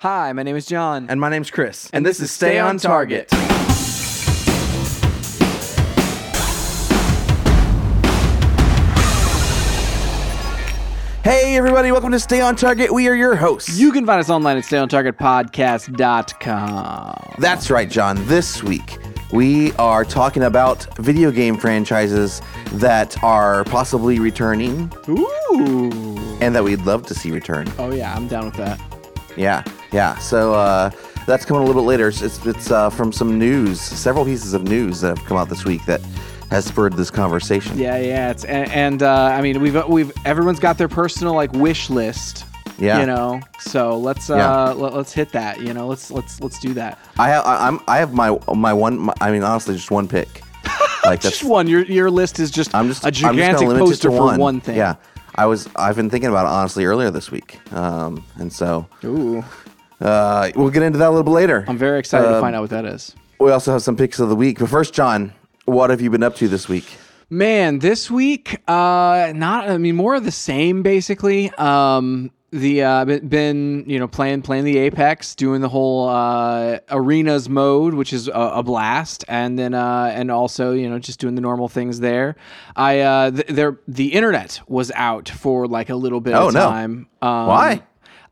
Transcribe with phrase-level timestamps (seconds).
[0.00, 1.06] Hi, my name is John.
[1.08, 1.88] And my name's Chris.
[1.90, 3.30] And this is Stay on Target.
[11.24, 12.92] Hey, everybody, welcome to Stay on Target.
[12.92, 13.78] We are your hosts.
[13.78, 17.34] You can find us online at stayontargetpodcast.com.
[17.38, 18.18] That's right, John.
[18.26, 18.98] This week,
[19.32, 22.42] we are talking about video game franchises
[22.72, 26.18] that are possibly returning Ooh.
[26.42, 27.66] and that we'd love to see return.
[27.78, 28.78] Oh, yeah, I'm down with that.
[29.36, 29.64] Yeah,
[29.96, 30.18] yeah.
[30.18, 30.90] So uh,
[31.26, 32.08] that's coming a little bit later.
[32.08, 35.48] It's, it's, it's uh, from some news, several pieces of news that have come out
[35.48, 36.00] this week that
[36.50, 37.76] has spurred this conversation.
[37.78, 38.30] Yeah, yeah.
[38.30, 42.44] It's and, and uh, I mean we've we've everyone's got their personal like wish list.
[42.78, 43.00] Yeah.
[43.00, 44.72] You know, so let's uh Yeah.
[44.72, 45.60] let, us hit that.
[45.62, 46.98] You know, let's let's let's do that.
[47.18, 48.98] I have, I, I'm, I have my, my one.
[48.98, 50.42] My, I mean, honestly, just one pick.
[51.04, 51.68] Like Just one.
[51.68, 54.40] Your your list is just I'm just a I'm just gigantic poster for one.
[54.40, 54.76] one thing.
[54.76, 54.96] Yeah,
[55.36, 59.44] I was I've been thinking about it honestly earlier this week, um, and so Ooh.
[60.00, 61.64] Uh, we'll get into that a little bit later.
[61.68, 63.14] I'm very excited to Um, find out what that is.
[63.40, 65.32] We also have some picks of the week, but first, John,
[65.66, 66.96] what have you been up to this week?
[67.28, 69.68] Man, this week, uh, not.
[69.68, 71.50] I mean, more of the same, basically.
[71.58, 76.78] Um, the uh, been- been you know playing playing the Apex, doing the whole uh,
[76.88, 81.18] arenas mode, which is a, a blast, and then uh, and also you know just
[81.18, 82.36] doing the normal things there.
[82.76, 86.54] I uh, th- there the internet was out for like a little bit Oh, of
[86.54, 86.60] no.
[86.60, 87.08] time.
[87.20, 87.82] Um, Why?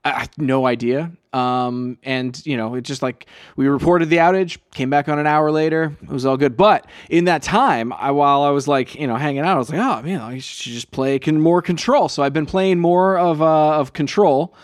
[0.05, 1.11] I, no idea.
[1.33, 5.27] Um, and you know, it just like we reported the outage, came back on an
[5.27, 6.57] hour later, it was all good.
[6.57, 9.71] But in that time, I while I was like, you know, hanging out, I was
[9.71, 12.09] like, oh man, I should just play con- more control.
[12.09, 14.55] So I've been playing more of uh, of control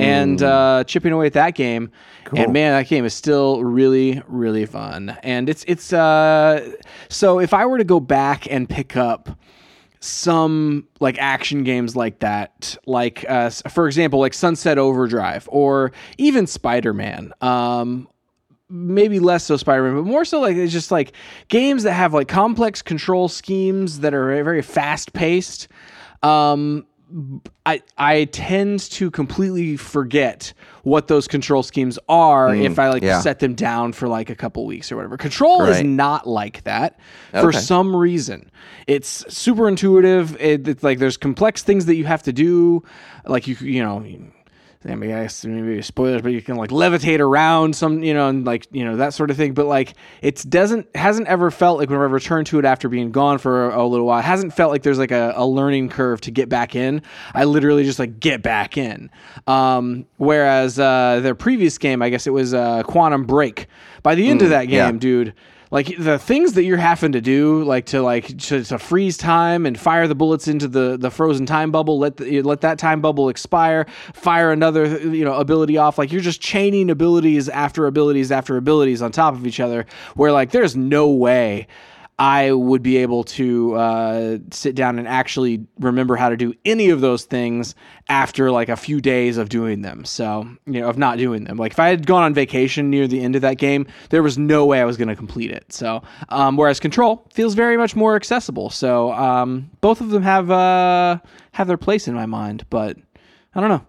[0.00, 1.92] and uh, chipping away at that game.
[2.34, 5.16] And man, that game is still really, really fun.
[5.22, 6.72] And it's it's uh,
[7.08, 9.38] so if I were to go back and pick up
[10.00, 16.46] some like action games like that like uh, for example like sunset overdrive or even
[16.46, 18.08] spider-man um
[18.68, 21.12] maybe less so spider-man but more so like it's just like
[21.48, 25.68] games that have like complex control schemes that are very fast paced
[26.22, 26.84] um
[27.64, 30.52] I I tend to completely forget
[30.82, 33.20] what those control schemes are if mm, I like yeah.
[33.20, 35.16] set them down for like a couple weeks or whatever.
[35.16, 36.98] Control is not like that
[37.32, 38.50] for some reason.
[38.88, 40.40] It's super intuitive.
[40.40, 42.82] It, it's like there's complex things that you have to do.
[43.24, 44.04] Like you, you know,
[44.88, 48.28] I mean, I guess maybe spoilers, but you can like levitate around some, you know,
[48.28, 49.54] and like you know that sort of thing.
[49.54, 53.10] But like it doesn't hasn't ever felt like whenever I return to it after being
[53.10, 55.88] gone for a, a little while, it hasn't felt like there's like a, a learning
[55.88, 57.02] curve to get back in.
[57.34, 59.10] I literally just like get back in.
[59.46, 63.66] Um, whereas uh, their previous game, I guess it was uh, Quantum Break.
[64.02, 64.92] By the end of that game, yeah.
[64.92, 65.34] dude
[65.76, 69.66] like the things that you're having to do like to like to, to freeze time
[69.66, 73.02] and fire the bullets into the the frozen time bubble let the, let that time
[73.02, 75.98] bubble expire fire another you know ability off.
[75.98, 80.32] Like you're just chaining abilities after abilities after abilities on top of each other where
[80.32, 81.66] like there's no way
[82.18, 86.88] I would be able to uh, sit down and actually remember how to do any
[86.88, 87.74] of those things
[88.08, 90.06] after like a few days of doing them.
[90.06, 91.58] So, you know, of not doing them.
[91.58, 94.38] Like if I had gone on vacation near the end of that game, there was
[94.38, 95.70] no way I was going to complete it.
[95.70, 98.70] So, um, whereas Control feels very much more accessible.
[98.70, 101.18] So, um, both of them have uh,
[101.52, 102.96] have their place in my mind, but
[103.54, 103.86] I don't know.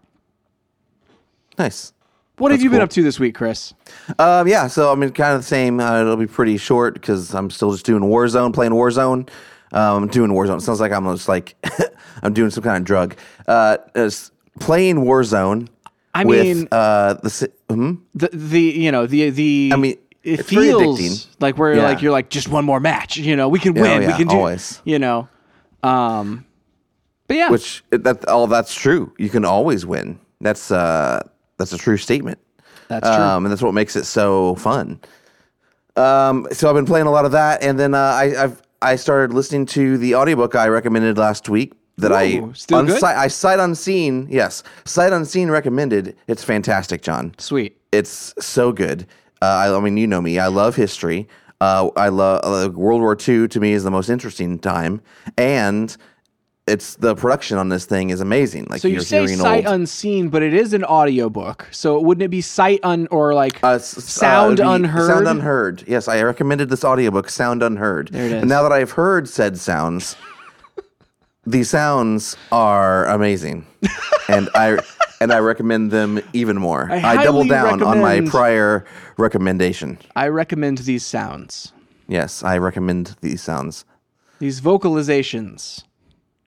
[1.58, 1.94] Nice.
[2.38, 3.74] What have you been up to this week, Chris?
[4.20, 5.80] Um, yeah, so I mean, kind of the same.
[5.80, 9.28] Uh, it'll be pretty short because I'm still just doing Warzone, playing Warzone.
[9.72, 10.58] Um, doing Warzone.
[10.60, 11.56] It sounds like I'm just like
[12.24, 13.16] I'm doing some kind of drug.
[13.48, 13.78] Uh,
[14.60, 15.68] playing Warzone.
[16.14, 17.94] I with, mean- uh, the hmm?
[18.16, 21.84] the the you know the the I mean, it feels like we're Yeah.
[21.84, 24.14] like you're like just one more match you know we can Yeah, win oh, we
[24.14, 24.82] can do always.
[24.84, 25.28] you know
[25.84, 26.44] um
[27.28, 29.14] but yeah which that all that's true.
[29.18, 30.20] You can always win.
[30.42, 31.28] That's uh,
[31.58, 32.40] that's a true statement.
[32.88, 35.00] that's true um, and that's what makes it so fun.
[35.96, 38.96] Um, so I've been playing a lot of that, and then uh, I, I've I
[38.96, 41.74] started listening to the audiobook I recommended last week.
[41.98, 43.04] That Ooh, I still good?
[43.04, 46.16] I sight unseen, yes, sight unseen recommended.
[46.28, 47.34] It's fantastic, John.
[47.40, 49.08] sweet It's so good.
[49.42, 50.38] Uh, I, I mean, you know me.
[50.38, 51.28] I love history.
[51.60, 53.48] Uh, I love uh, World War II.
[53.48, 55.02] To me, is the most interesting time,
[55.38, 55.98] and
[56.68, 58.68] it's the production on this thing is amazing.
[58.70, 62.30] Like so you say sight old, unseen but it is an audiobook so wouldn't it
[62.30, 65.84] be sight un or like Uh, s- sound uh, unheard Sound unheard.
[65.88, 68.10] Yes, I recommended this audiobook, Sound Unheard.
[68.10, 68.42] There it is.
[68.42, 70.16] And now that I've heard said sounds,
[71.46, 73.66] the sounds are amazing,
[74.28, 74.78] and I
[75.22, 76.92] and I recommend them even more.
[76.92, 78.86] I I, double down on my prior
[79.18, 79.98] recommendation.
[80.16, 81.72] i recommend these sounds
[82.10, 83.84] Yes, I recommend these sounds.
[84.40, 85.84] these vocalizations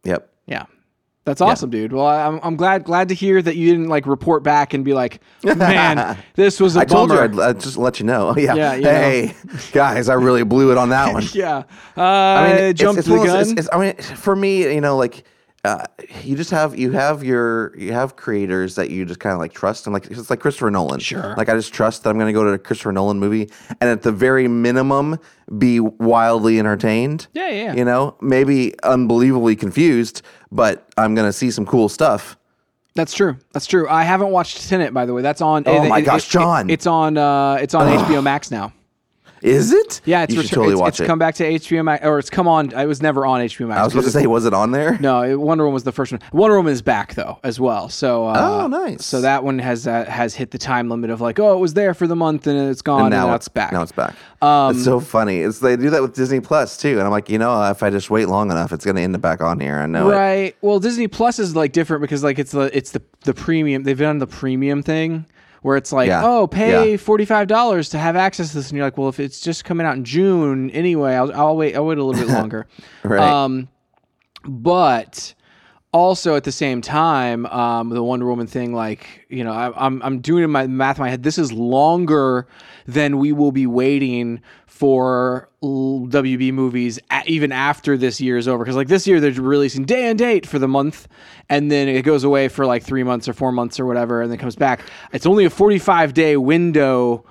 [0.04, 0.28] Yep.
[0.46, 0.64] yeah
[1.24, 1.92] That's awesome, dude.
[1.92, 4.84] Well, I- I'm I'm glad glad to hear that you didn't like report back and
[4.84, 7.32] be like, man, this was a I told bummer.
[7.34, 8.34] you I'd, I'd just let you know.
[8.38, 8.54] Yeah.
[8.54, 8.90] Yeah, you know.
[8.90, 9.34] hey,
[9.72, 11.24] guys, I really blew it on that one.
[11.34, 11.64] yeah,
[11.96, 13.36] uh, I mean, I it's- jumped it's the one gun.
[13.40, 15.24] it's- it's- I mean, for me, you know, like
[15.64, 15.84] uh,
[16.22, 19.52] you just have you have your you have creators that you just kind of like
[19.52, 21.00] trust, and like it's like Christopher Nolan.
[21.00, 21.34] Sure.
[21.36, 23.90] Like I just trust that I'm going to go to a Christopher Nolan movie, and
[23.90, 25.18] at the very minimum,
[25.58, 27.26] be wildly entertained.
[27.34, 27.74] Yeah, yeah, yeah.
[27.74, 32.38] You know, maybe unbelievably confused, but I'm going to see some cool stuff.
[32.94, 33.36] That's true.
[33.52, 33.88] That's true.
[33.88, 35.22] I haven't watched Tenet, by the way.
[35.22, 35.64] That's on.
[35.66, 36.70] Oh my gosh, John.
[36.70, 37.18] it's on.
[37.18, 38.72] Uh, it's on HBO Max now.
[39.42, 40.00] Is it?
[40.04, 41.06] Yeah, it's you should retur- totally it's, watch it's it.
[41.06, 42.72] come back to HBO Max, or it's come on.
[42.72, 43.80] It was never on HBO Max.
[43.80, 44.98] I was about to say, was it on there?
[45.00, 46.20] No, it- Wonder Woman was the first one.
[46.32, 47.88] Wonder Woman is back though as well.
[47.88, 49.04] So uh, Oh, nice.
[49.06, 51.74] So that one has uh, has hit the time limit of like, oh, it was
[51.74, 53.72] there for the month and it's gone, and now, it's back.
[53.72, 54.14] Now it's back.
[54.42, 55.40] Um, it's so funny.
[55.40, 57.90] It's they do that with Disney Plus too, and I'm like, you know, if I
[57.90, 59.78] just wait long enough, it's going to end up back on here.
[59.78, 60.14] I know it.
[60.14, 60.56] right.
[60.60, 63.82] Well, Disney Plus is like different because like it's the it's the the premium.
[63.84, 65.26] They've done the premium thing
[65.62, 66.22] where it's like, Yeah.
[66.24, 66.96] oh, pay Yeah.
[66.96, 69.64] forty five dollars to have access to this, and you're like, well, if it's just
[69.64, 71.74] coming out in June anyway, I'll, I'll wait.
[71.76, 72.66] I'll wait a little bit longer.
[73.04, 73.20] Right.
[73.20, 73.68] Um,
[74.44, 75.34] but
[75.92, 80.00] also at the same time, um, the Wonder Woman thing, like you know, I, I'm
[80.02, 81.22] I'm doing my math in my head.
[81.22, 82.46] This is longer
[82.86, 84.40] than we will be waiting
[84.80, 88.64] for WB movies, even after this year is over.
[88.64, 91.06] Because like this year, they're releasing day and date for the month,
[91.50, 94.32] and then it goes away for like three months or four months or whatever, and
[94.32, 94.80] then comes back.
[95.12, 97.26] It's only a 45 day window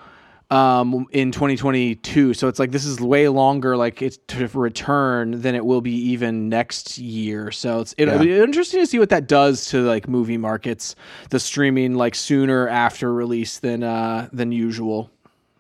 [0.52, 5.54] um in 2022 so it's like this is way longer like it's to return than
[5.54, 9.28] it will be even next year so it's it'll be interesting to see what that
[9.28, 10.96] does to like movie markets
[11.30, 15.12] the streaming like sooner after release than uh than usual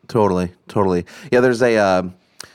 [0.10, 1.06] Totally, totally.
[1.32, 2.04] Yeah, there's a uh,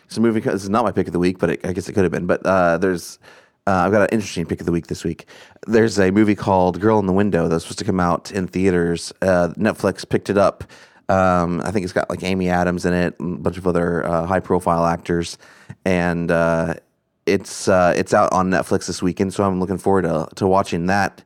[0.04, 0.40] it's a movie.
[0.40, 2.12] This is not my pick of the week, but it, I guess it could have
[2.12, 2.26] been.
[2.26, 3.18] But uh, there's
[3.66, 5.26] uh, I've got an interesting pick of the week this week.
[5.66, 9.12] There's a movie called Girl in the Window that's supposed to come out in theaters.
[9.22, 10.64] Uh, Netflix picked it up.
[11.08, 14.26] Um, I think it's got like Amy Adams in it, a bunch of other uh,
[14.26, 15.38] high profile actors,
[15.84, 16.74] and uh,
[17.24, 19.32] it's uh, it's out on Netflix this weekend.
[19.32, 21.22] So I'm looking forward to to watching that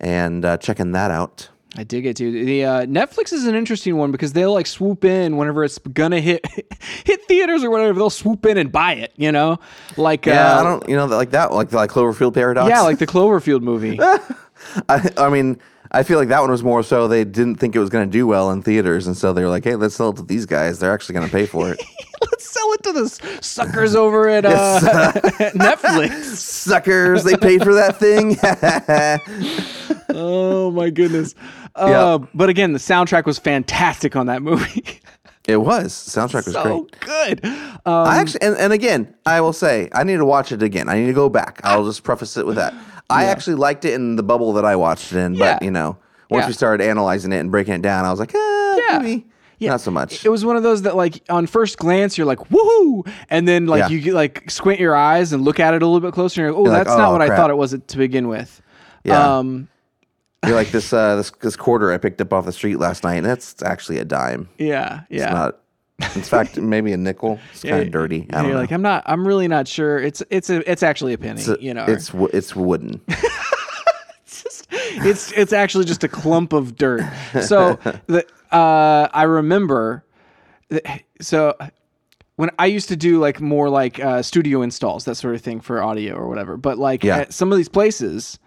[0.00, 1.50] and uh, checking that out.
[1.78, 2.46] I dig it, dude.
[2.46, 6.20] The uh, Netflix is an interesting one because they'll like swoop in whenever it's gonna
[6.20, 6.44] hit
[7.04, 7.92] hit theaters or whatever.
[7.92, 9.12] They'll swoop in and buy it.
[9.16, 9.58] You know,
[9.96, 12.70] like Yeah, uh, I don't, you know, like that, like like Cloverfield Paradox.
[12.70, 13.98] yeah, like the Cloverfield movie.
[14.88, 15.60] I, I mean,
[15.92, 18.12] I feel like that one was more so they didn't think it was going to
[18.12, 20.46] do well in theaters, and so they were like, "Hey, let's sell it to these
[20.46, 20.78] guys.
[20.78, 21.82] They're actually going to pay for it."
[22.22, 24.80] Let's sell it to the suckers over at uh,
[25.54, 26.22] Netflix.
[26.36, 28.36] Suckers, they paid for that thing.
[30.08, 31.34] Oh my goodness.
[31.74, 31.86] Uh,
[32.20, 32.26] Yeah.
[32.34, 34.84] But again, the soundtrack was fantastic on that movie.
[35.46, 37.42] it was soundtrack was so great.
[37.42, 37.44] good.
[37.44, 40.88] Um, I actually, and, and again, I will say, I need to watch it again.
[40.88, 41.60] I need to go back.
[41.64, 42.72] I'll just preface it with that.
[43.10, 45.96] I actually liked it in the bubble that I watched it in, but you know,
[46.30, 46.46] once Yeah.
[46.48, 48.38] we started analyzing it and breaking it down, I was like, eh,
[48.90, 48.98] Yeah.
[48.98, 49.26] maybe
[49.60, 50.24] not so much.
[50.24, 53.06] it was one of those that, like, on first glance, you're like, woohoo.
[53.30, 53.88] And then, like, Yeah.
[53.88, 56.46] you get, like squint your eyes and look at it a little bit closer.
[56.46, 57.96] And you're like, oh, You're like, that's not "Oh, what I thought it was to
[57.96, 58.60] begin with.
[59.04, 59.38] Yeah.
[59.38, 59.68] Um,
[60.44, 63.14] You're like this, uh, this this quarter I picked up off the street last night.
[63.16, 64.48] and That's actually a dime.
[64.58, 65.02] yeah.
[65.08, 65.24] Yeah.
[65.24, 65.58] It's not.
[65.98, 67.38] In fact, maybe a nickel.
[67.52, 68.26] It's kind of dirty.
[68.30, 68.60] I don't you're know.
[68.60, 69.98] like, I'm not, I'm really not sure.
[69.98, 71.84] It's, it's, a, it's actually a penny, it's, a- you know.
[71.88, 73.00] it's wo- it's wooden.
[74.70, 77.02] it's it's actually just a clump of dirt.
[77.42, 80.04] So the uh, I remember,
[80.68, 81.54] that- so
[82.36, 85.60] when I used to do like more like uh, studio installs, that sort of thing
[85.60, 86.56] for audio or whatever.
[86.56, 87.18] But like Yeah.
[87.18, 88.38] at some of these places,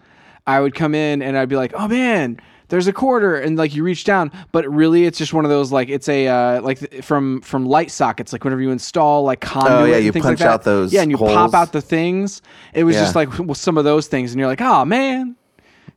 [0.46, 2.40] I would come in and I'd be like, oh man.
[2.70, 5.70] There's a quarter, and like you reach down, but really it's just one of those
[5.70, 8.32] like it's a uh, like th- from from light sockets.
[8.32, 10.54] Like whenever you install like conduit, Oh, yeah, and you things punch like that.
[10.54, 11.32] out those yeah, and you holes.
[11.34, 12.40] pop out the things.
[12.72, 15.36] It was just like well, some of those things, and you're like, oh man,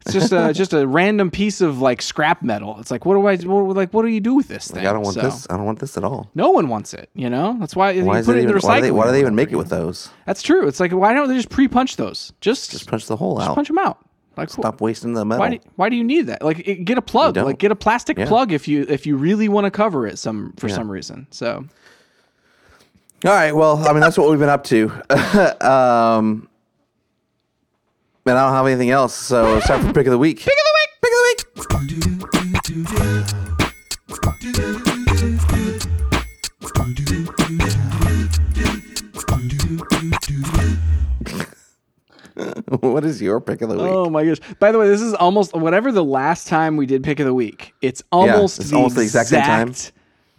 [0.02, 2.78] it's just a just a random piece of like scrap metal.
[2.80, 4.80] It's like what do I what, like what do you do with this thing?
[4.84, 5.48] Like, I don't want So, this.
[5.50, 6.30] I don't want this at all.
[6.36, 7.10] No one wants it.
[7.14, 8.60] You know that's why, you Why is put it it in even?
[8.62, 10.10] the Why do they, why do they even make it with those?
[10.26, 10.68] That's true.
[10.68, 12.34] It's like why don't they just pre-punch those?
[12.42, 13.56] Just Just punch the hole just out.
[13.56, 14.00] punch them out.
[14.36, 15.40] Like wh- Stop wasting the metal.
[15.42, 16.42] why do, why do you need that?
[16.44, 17.38] Like it, get a plug.
[17.38, 18.26] Like get a plastic Yeah.
[18.28, 21.28] plug if you if you really want to cover it some for some reason.
[21.32, 21.66] So
[23.26, 23.56] All right.
[23.56, 24.90] Well, I mean, that's what we've been up to.
[25.66, 26.50] um,
[28.26, 30.40] and I don't have anything else, so it's time for pick of the week.
[30.40, 30.90] Pick of the week.
[31.02, 31.24] Pick of the
[34.78, 34.83] week.
[42.82, 43.86] what is your pick of the week?
[43.86, 44.40] Oh my gosh!
[44.60, 47.34] By the way, this is almost whatever the last time we did pick of the
[47.34, 47.74] week.
[47.82, 49.74] It's almost, it's the, almost the exact same time.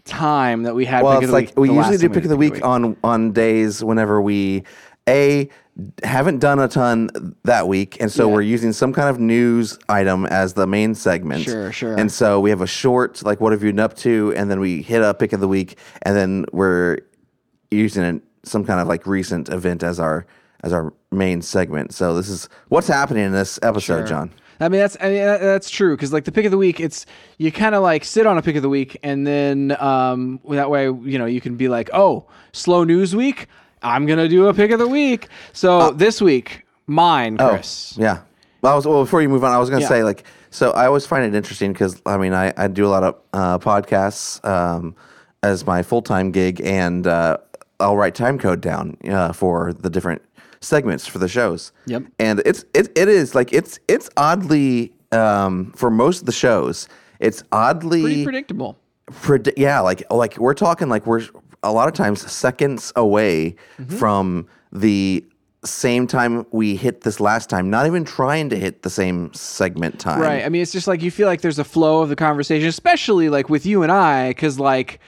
[0.05, 1.05] time that we had.
[1.05, 2.97] well, pick it's of the like week, we usually do pick of the week on
[3.05, 4.64] on days whenever we
[5.09, 5.49] a
[6.03, 8.35] haven't done a ton that week, and so Yeah.
[8.35, 11.43] we're using some kind of news item as the main segment.
[11.43, 11.95] Sure, sure.
[11.97, 14.33] And so we have a short, like, what have you been up to?
[14.37, 16.99] And then we hit a pick of the week, and then we're
[17.73, 20.26] using some kind of like recent event as our
[20.64, 21.94] as our main segment.
[21.94, 24.06] So this is what's happening in this episode, Sure.
[24.06, 24.33] John.
[24.61, 27.06] I mean that's I mean that's true because like the pick of the week, it's
[27.38, 30.71] you kind of like sit on a pick of the week and then um that
[30.71, 33.47] way you know you can be like oh slow news week
[33.83, 35.28] I'm gonna do a pick of the week.
[35.52, 37.94] So Uh, this week mine, Chris.
[37.99, 38.21] Yeah.
[38.62, 39.88] Well, I was, well, before you move on, I was going to Yeah.
[39.88, 42.88] say like, so I always find it interesting because I mean, I, I do a
[42.88, 44.94] lot of uh, podcasts um,
[45.42, 47.37] as my full time gig, and uh,
[47.80, 50.23] I'll write time code down uh, for the different
[50.64, 51.73] segments for the shows.
[51.87, 52.04] Yep.
[52.18, 56.88] And it's it, it is like it's it's oddly um, for most of the shows,
[57.21, 58.76] it's oddly Pretty predictable.
[59.11, 61.23] predi- yeah, like like we're talking like we're
[61.62, 63.97] a lot of times seconds away Mm-hmm.
[63.97, 65.25] from the
[65.64, 67.71] same time we hit this last time.
[67.71, 70.21] Not even trying to hit the same segment time.
[70.21, 70.44] Right.
[70.44, 73.30] I mean, it's just like you feel like there's a flow of the conversation, especially
[73.30, 75.00] like with you and I, because like.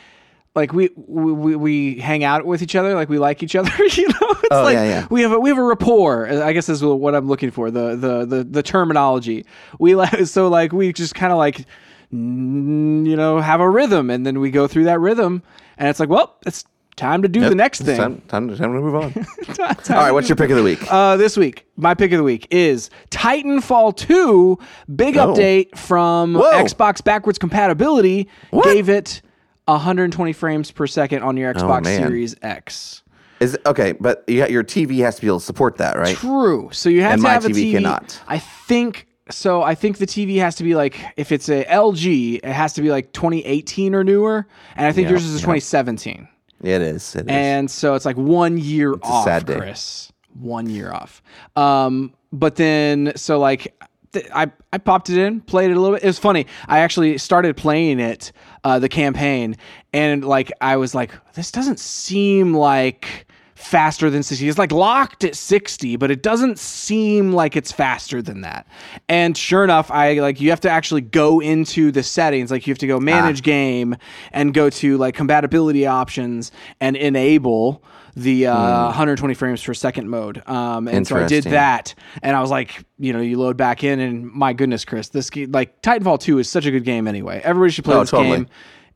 [0.56, 4.08] Like we, we we- hang out with each other, like we like each other, you
[4.08, 4.14] know.
[4.30, 5.06] It's Oh, like yeah, yeah.
[5.10, 6.26] we have a we have a rapport.
[6.28, 7.70] I guess is what I'm looking for.
[7.70, 9.44] The the the the terminology.
[9.78, 11.66] We like so like we just kind of like
[12.10, 15.42] you know have a rhythm, and then we go through that rhythm,
[15.78, 16.64] and it's like, well, it's
[16.96, 17.96] time to do the next thing.
[17.98, 19.12] Time, time, to, time to move on.
[19.54, 20.80] Time All right, what's your pick of the week?
[20.90, 24.58] uh, this week, my pick of the week is Titanfall 2.
[24.94, 25.34] Big Oh.
[25.34, 26.50] update from Whoa.
[26.52, 28.28] Xbox backwards compatibility.
[28.50, 28.64] What?
[28.64, 29.20] Gave it
[29.66, 32.02] 120 frames per second on your Xbox Oh, man.
[32.02, 33.02] Series X.
[33.40, 36.16] Is okay, but you got, your TV has to be able to support that, right?
[36.16, 36.70] True.
[36.72, 37.70] So you have And to have a TV TV.
[37.72, 38.18] cannot.
[38.26, 39.62] I think so.
[39.62, 42.82] I think the TV has to be like if it's a LG, it has to
[42.82, 45.40] be like 2018 or newer, and I think Yeah, yours is a yeah.
[45.58, 46.28] 2017.
[46.62, 47.14] It is.
[47.14, 47.26] It is.
[47.28, 49.58] And so it's like one year a off, sad day.
[49.58, 50.10] Chris.
[50.40, 51.22] One year off.
[51.56, 53.74] Um, but then so like
[54.12, 56.04] th- I I popped it in, played it a little bit.
[56.04, 56.46] It was funny.
[56.68, 58.32] I actually started playing it,
[58.66, 59.56] uh, the campaign,
[59.92, 65.24] and like I was like, this doesn't seem like faster than 60 it's like locked
[65.24, 68.66] at 60 but it doesn't seem like it's faster than that.
[69.08, 72.50] And sure enough i like you have to actually go into the settings.
[72.50, 73.96] Like you have to go manage game
[74.32, 77.82] and go to like compatibility options and enable
[78.16, 82.40] the uh, 120 frames per second mode um, and so i did that and i
[82.40, 85.82] was like you know you load back in and my goodness chris this game like
[85.82, 88.38] titanfall 2 is such a good game anyway everybody should play Oh, this totally.
[88.38, 88.48] game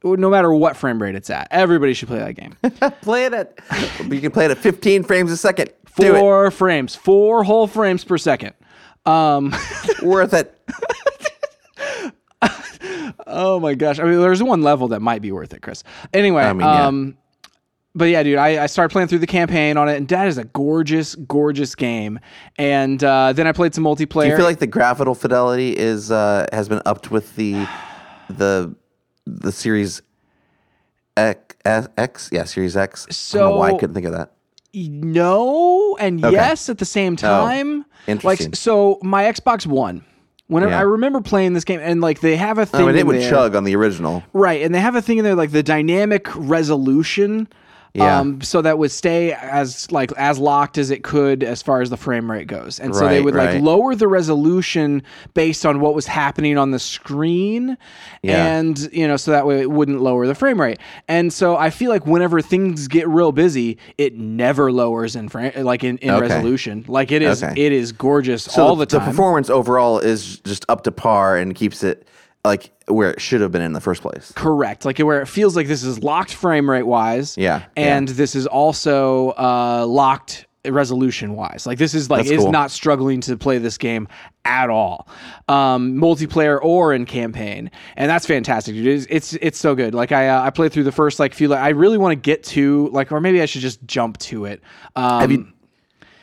[0.02, 2.56] no matter what frame rate it's at everybody should play that game
[3.02, 3.58] play it at.
[4.10, 5.70] you can play it at 15 frames a second.
[5.96, 6.18] Do it.
[6.20, 8.54] four frames, four whole frames per second.
[9.04, 9.52] Um,
[10.02, 10.56] Worth it.
[13.26, 13.98] oh my gosh!
[13.98, 15.82] I mean, there's one level that might be worth it, Chris.
[16.14, 16.86] Anyway, I mean, yeah.
[16.86, 17.16] um,
[17.94, 20.38] but yeah, dude, I, I started playing through the campaign on it, and that is
[20.38, 22.20] a gorgeous, gorgeous game.
[22.56, 24.24] And uh, then I played some multiplayer.
[24.24, 27.66] Do you feel like the graphical fidelity is uh, has been upped with the
[28.28, 28.74] the
[29.26, 30.02] the series
[31.16, 32.30] X, X?
[32.32, 33.06] Yeah, Series X.
[33.34, 34.32] I don't know why I couldn't think of that.
[34.74, 36.32] no and Okay.
[36.34, 37.84] yes at the same time.
[38.06, 38.48] interesting.
[38.50, 40.04] Like so, my Xbox One.
[40.46, 40.78] Whenever Yeah.
[40.78, 43.16] I remember playing this game, and like they have a thing I mean, it would
[43.20, 44.22] there- chug on the original.
[44.32, 47.48] Right, and they have a thing in there like the dynamic resolution.
[47.92, 48.20] Yeah.
[48.20, 51.90] Um, so that would stay as like as locked as it could as far as
[51.90, 55.02] the frame rate goes, and so they Right, would like lower the resolution
[55.34, 57.76] based on what was happening on the screen,
[58.22, 58.44] Yeah.
[58.46, 60.78] and you know so that way it wouldn't lower the frame rate.
[61.08, 65.52] And so I feel like whenever things get real busy, it never lowers in frame
[65.56, 66.20] like in, in Okay.
[66.28, 66.84] resolution.
[66.86, 67.60] Like it is Okay.
[67.60, 69.00] it is gorgeous So all the time.
[69.00, 72.06] The performance overall is just up to par and keeps it
[72.44, 74.32] like where it should have been in the first place.
[74.34, 74.84] Correct.
[74.84, 77.36] Like where it feels like this is locked frame rate wise.
[77.36, 81.66] Yeah, And this is also uh, locked resolution wise.
[81.66, 82.52] Like this is like That's is cool.
[82.52, 84.08] not struggling to play this game
[84.44, 85.08] at all.
[85.48, 87.70] Um, multiplayer or in campaign.
[87.96, 88.86] And that's fantastic, dude.
[88.86, 89.94] It's it's, it's so good.
[89.94, 92.16] Like I uh, I played through the first like few like I really want to
[92.16, 94.62] get to like or maybe I should just jump to it.
[94.96, 95.46] Um, Have you?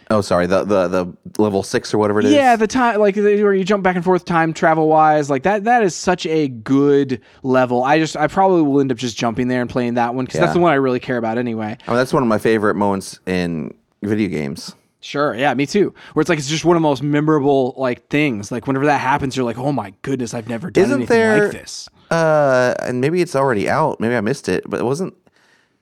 [0.10, 0.48] Oh, sorry.
[0.48, 2.32] The the the level six or whatever it is.
[2.34, 5.66] yeah, the time like where you jump back and forth time travel wise, like that
[5.66, 7.84] that is such a good level.
[7.84, 10.40] I just I probably will end up just jumping there and playing that one because
[10.40, 11.78] that's the one I really care about anyway.
[11.88, 14.74] I mean, that's one of my favorite moments in video games.
[15.00, 15.94] Sure, yeah, me too.
[16.14, 18.52] Where it's like it's just one of the most memorable like things.
[18.52, 21.44] Like whenever that happens, you're like, oh my goodness, I've never done Isn't anything there-
[21.44, 21.90] like this.
[22.10, 24.00] Uh, and maybe it's already out.
[24.00, 25.14] Maybe I missed it, but it wasn't.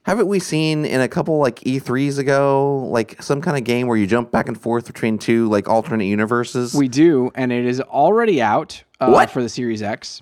[0.06, 3.98] Haven't we seen in a couple like E3s ago, like some kind of game where
[3.98, 6.76] you jump back and forth between two like alternate universes?
[6.76, 9.32] We do, and it is already out uh, What?
[9.32, 10.22] for the Series X.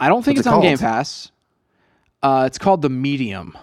[0.00, 0.78] I don't think What's it's it on Game?
[0.78, 1.30] Pass.
[2.22, 3.56] Uh, it's called the Medium.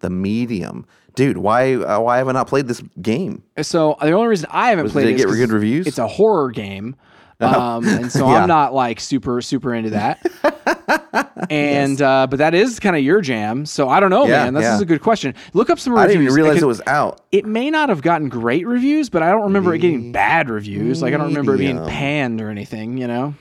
[0.00, 0.86] the medium.
[1.14, 3.42] dude, why uh, why have I not played this game?
[3.60, 5.86] So the only reason I haven't played did it get good reviews?
[5.86, 6.96] It's a horror game.
[7.40, 8.38] Um, and so Yeah.
[8.42, 10.20] I'm not like super super into that.
[11.50, 13.66] and uh, but that is kind of your jam.
[13.66, 14.54] So I don't know, Yeah, man.
[14.54, 14.74] This yeah.
[14.76, 15.34] is a good question.
[15.52, 16.12] Look up some I reviews.
[16.14, 17.20] didn't even realize it was out.
[17.32, 21.02] It may not have gotten great reviews, but I don't remember it getting bad reviews.
[21.02, 22.98] Like I don't remember it being panned or anything.
[22.98, 23.34] You know.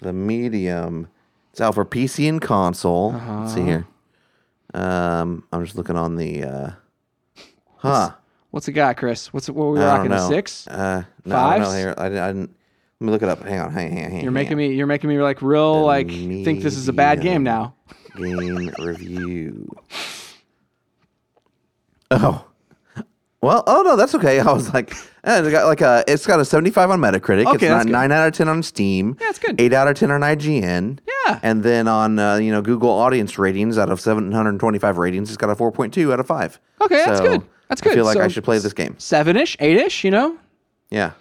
[0.00, 1.08] The medium.
[1.52, 3.12] It's out for PC and console.
[3.12, 3.48] Let's Uh-huh.
[3.48, 3.86] see here.
[4.74, 6.44] Um, I'm just looking on the.
[6.44, 6.70] Uh,
[7.76, 8.10] huh.
[8.50, 9.32] What's it got, Chris?
[9.32, 9.54] What's it?
[9.54, 10.12] What were we I rocking?
[10.12, 10.28] A know.
[10.28, 10.66] six?
[10.68, 11.76] Uh, no, I.
[11.76, 12.54] Here, I, I didn't.
[13.00, 13.42] Let me look it up.
[13.44, 13.72] Hang on.
[13.72, 14.22] Hang, hang, hang.
[14.22, 14.74] You're making me.
[14.74, 17.74] You're making me like real like think this is a bad game now.
[18.16, 19.68] game review.
[22.10, 22.44] Oh.
[23.40, 24.40] Well, oh no, that's okay.
[24.40, 27.44] I was like, eh, it got like a, it's got a 75 on Metacritic.
[27.46, 27.92] Okay, it's that's not good.
[27.92, 29.16] nine out of 10 on Steam.
[29.20, 29.60] Yeah, it's good.
[29.60, 30.98] Eight out of 10 on IGN.
[31.26, 31.38] Yeah.
[31.42, 35.50] And then on uh, you know Google Audience ratings, out of 725 ratings, it's got
[35.50, 36.58] a 4.2 out of five.
[36.80, 37.42] Okay, that's So, good.
[37.68, 37.92] That's good.
[37.92, 38.94] I feel like So- I should play this game.
[38.98, 40.02] Seven ish, eight ish.
[40.02, 40.36] You know.
[40.90, 41.12] Yeah.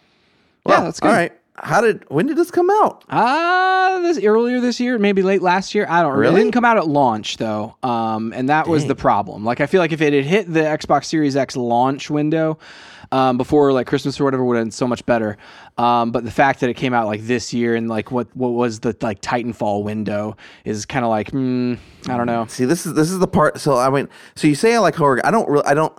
[0.66, 1.10] Well, that's good.
[1.10, 1.37] All right.
[1.60, 2.04] How did?
[2.10, 3.04] When did this come out?
[3.10, 5.86] Uh this earlier this year, maybe late last year.
[5.90, 6.24] I don't remember.
[6.24, 6.42] It Really?
[6.42, 7.76] didn't come out at launch though.
[7.84, 9.44] Um, and that was the problem.
[9.44, 12.60] Like I feel like if it had hit the Xbox Series X launch window,
[13.12, 15.38] um, before like Christmas or whatever would have been so much better.
[15.78, 18.50] Um, but the fact that it came out like this year and like what what
[18.50, 22.46] was the like Titanfall window is kind of like mm, I don't know.
[22.48, 23.60] See, this is this is the part.
[23.60, 25.22] So I mean, so you say I like horror.
[25.26, 25.66] I don't really.
[25.66, 25.98] I don't.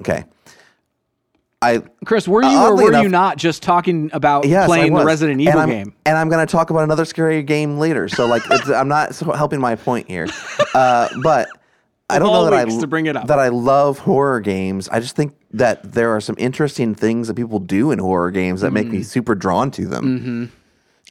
[0.00, 0.24] okay.
[1.60, 5.04] I Chris, were you Uh, or were you not just talking about yes, playing the.
[5.04, 5.94] Resident And Evil I'm- game?
[6.06, 8.08] and I'm going to talk about another scary game later.
[8.08, 10.28] So like, it's, I'm not helping my point here.
[10.74, 11.48] Uh, but
[12.10, 13.26] I don't know that I to bring it up.
[13.26, 14.88] that I love horror games.
[14.88, 18.60] I just think that there are some interesting things that people do in horror games
[18.62, 20.04] that make me super drawn to them.
[20.20, 20.44] Mm-hmm.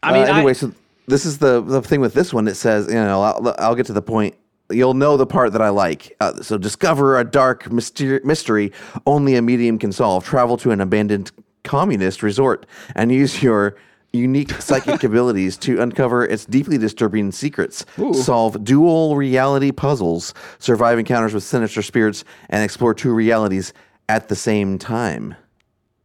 [0.02, 0.72] I mean, uh, I- anyway, so
[1.08, 2.48] this is the the thing with this one.
[2.48, 4.36] It says, you know, I'll, I'll get to the point.
[4.70, 6.16] You'll know the part that I like.
[6.20, 8.72] Uh, so, discover a dark myster- mystery
[9.06, 10.26] only a medium can solve.
[10.26, 11.32] Travel to an abandoned
[11.64, 13.76] communist resort and use your
[14.14, 17.86] unique psychic abilities to uncover its deeply disturbing secrets.
[18.14, 23.74] Solve dual reality puzzles, survive encounters with sinister spirits, and explore two realities
[24.10, 25.36] at the same time.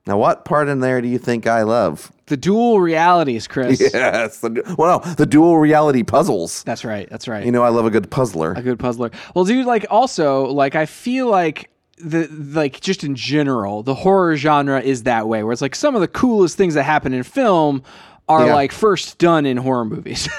[0.06, 2.10] Now, what part in there do you think I love?
[2.26, 3.78] the dual realities, Chris.
[3.94, 4.38] Yes.
[4.38, 6.62] The, well, no, the dual reality puzzles.
[6.64, 7.08] That's right.
[7.10, 7.44] That's right.
[7.44, 8.52] You know, I love a good puzzler.
[8.52, 9.10] a good puzzler.
[9.34, 14.34] Well, dude, like also, like I feel like the like just in general, the horror
[14.36, 17.22] genre is that way, where it's like some of the coolest things that happen in
[17.22, 17.82] film
[18.28, 18.54] are Yeah.
[18.54, 20.26] like first done in horror movies.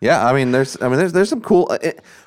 [0.00, 1.78] Yeah, I mean, there's, I mean, there's, there's some cool, uh,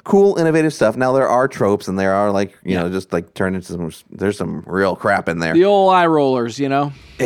[0.03, 0.97] cool, innovative stuff.
[0.97, 3.91] Now there are tropes, and there are like, you know, just like turned into some.
[4.09, 5.53] There's some real crap in there.
[5.53, 6.91] the old eye rollers, you know.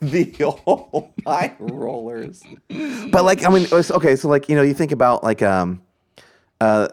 [0.00, 0.34] the
[0.66, 2.42] old eye rollers.
[3.10, 5.82] But like, I mean, okay, so like, you know, you think about like, um,
[6.60, 6.88] uh,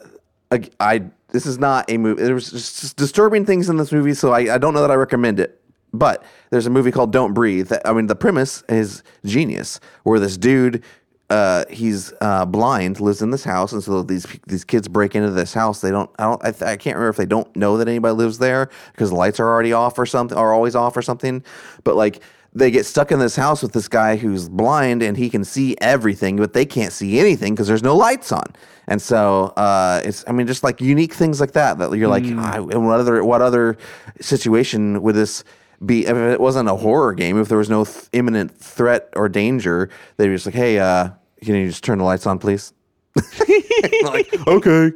[0.51, 2.23] I, I this is not a movie.
[2.23, 4.91] There was just, just disturbing things in this movie, so I, I don't know that
[4.91, 5.59] I recommend it.
[5.95, 7.67] But there's a movie called Don't Breathe.
[7.67, 10.83] That, I mean, the premise is genius, where this dude.
[11.29, 15.31] Uh, he's uh, blind, lives in this house, and so these these kids break into
[15.31, 15.81] this house.
[15.81, 18.13] They don't, I don't, I, th- I can't remember if they don't know that anybody
[18.13, 21.43] lives there because the lights are already off or something, are always off or something.
[21.83, 22.21] But like,
[22.53, 25.75] they get stuck in this house with this guy who's blind and he can see
[25.81, 28.43] everything, but they can't see anything because there's no lights on.
[28.87, 32.25] And so uh, it's, I mean, just like unique things like that that you're like,
[32.25, 33.77] I, and what other what other
[34.21, 35.43] situation would this
[35.85, 36.05] be?
[36.05, 39.89] If it wasn't a horror game, if there was no th- imminent threat or danger,
[40.17, 41.09] they'd be just like, hey, uh,
[41.41, 42.73] can you just turn the lights on, please?
[44.03, 44.91] like, okay.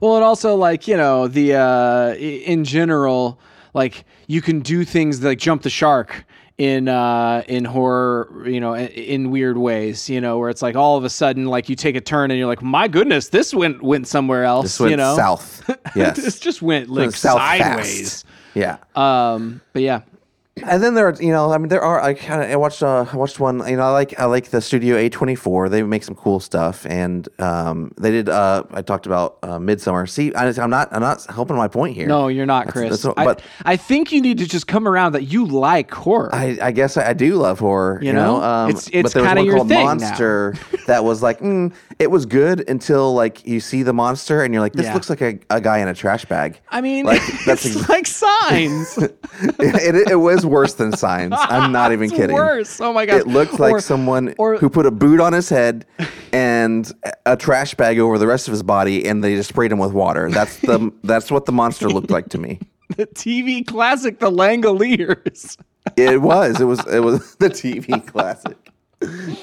[0.00, 3.40] Well, and also like you know the uh, in general,
[3.74, 6.24] like you can do things like jump the shark
[6.58, 10.96] in uh in horror you know in, weird ways you know where it's like all
[10.96, 13.82] of a sudden like you take a turn and you're like my goodness this went
[13.82, 15.68] went somewhere else This went you know south.
[15.94, 16.16] Yes.
[16.16, 18.26] this just went like Went sideways fast.
[18.54, 18.78] Yeah.
[18.94, 20.00] um but yeah
[20.64, 22.00] And then there, are, you know, I mean, there are.
[22.00, 22.82] I kind of I watched.
[22.82, 23.58] Uh, I watched one.
[23.68, 25.68] You know, I like I like the Studio A twenty four.
[25.68, 28.30] They make some cool stuff, and um, they did.
[28.30, 30.08] Uh, I talked about uh, Midsommar.
[30.08, 30.88] See, I, I'm not.
[30.92, 32.06] I'm not helping my point here.
[32.06, 34.66] no you're not That's- chris that's what- I, but I think you need to just
[34.66, 38.00] come around that you like horror I, I guess I, I do love horror.
[38.02, 38.38] You, know?
[38.38, 39.84] know, Um, It's- it's was kinda your called thing.
[39.84, 40.54] Monster
[40.86, 44.62] that was like mm, it was good until like you see the monster and you're
[44.62, 44.94] like, this Yeah.
[44.94, 46.60] looks like a, a guy in a trash bag.
[46.70, 48.96] I mean, Like, that's it's ex- like signs.
[48.98, 49.14] it,
[49.60, 51.34] it, it was worse than signs.
[51.36, 52.34] I'm not even It's kidding.
[52.36, 52.80] worse.
[52.80, 53.20] Oh my god!
[53.20, 55.84] It looked like Or- someone or- who put a boot on his head
[56.32, 56.90] and
[57.26, 59.92] a trash bag over the rest of his body, and they just sprayed him with
[59.92, 60.30] water.
[60.30, 62.60] That's the that's what the monster looked like to me.
[62.96, 65.56] the TV classic, The Langoliers.
[65.96, 66.60] It was.
[66.60, 66.86] It was.
[66.86, 68.56] It was the TV classic.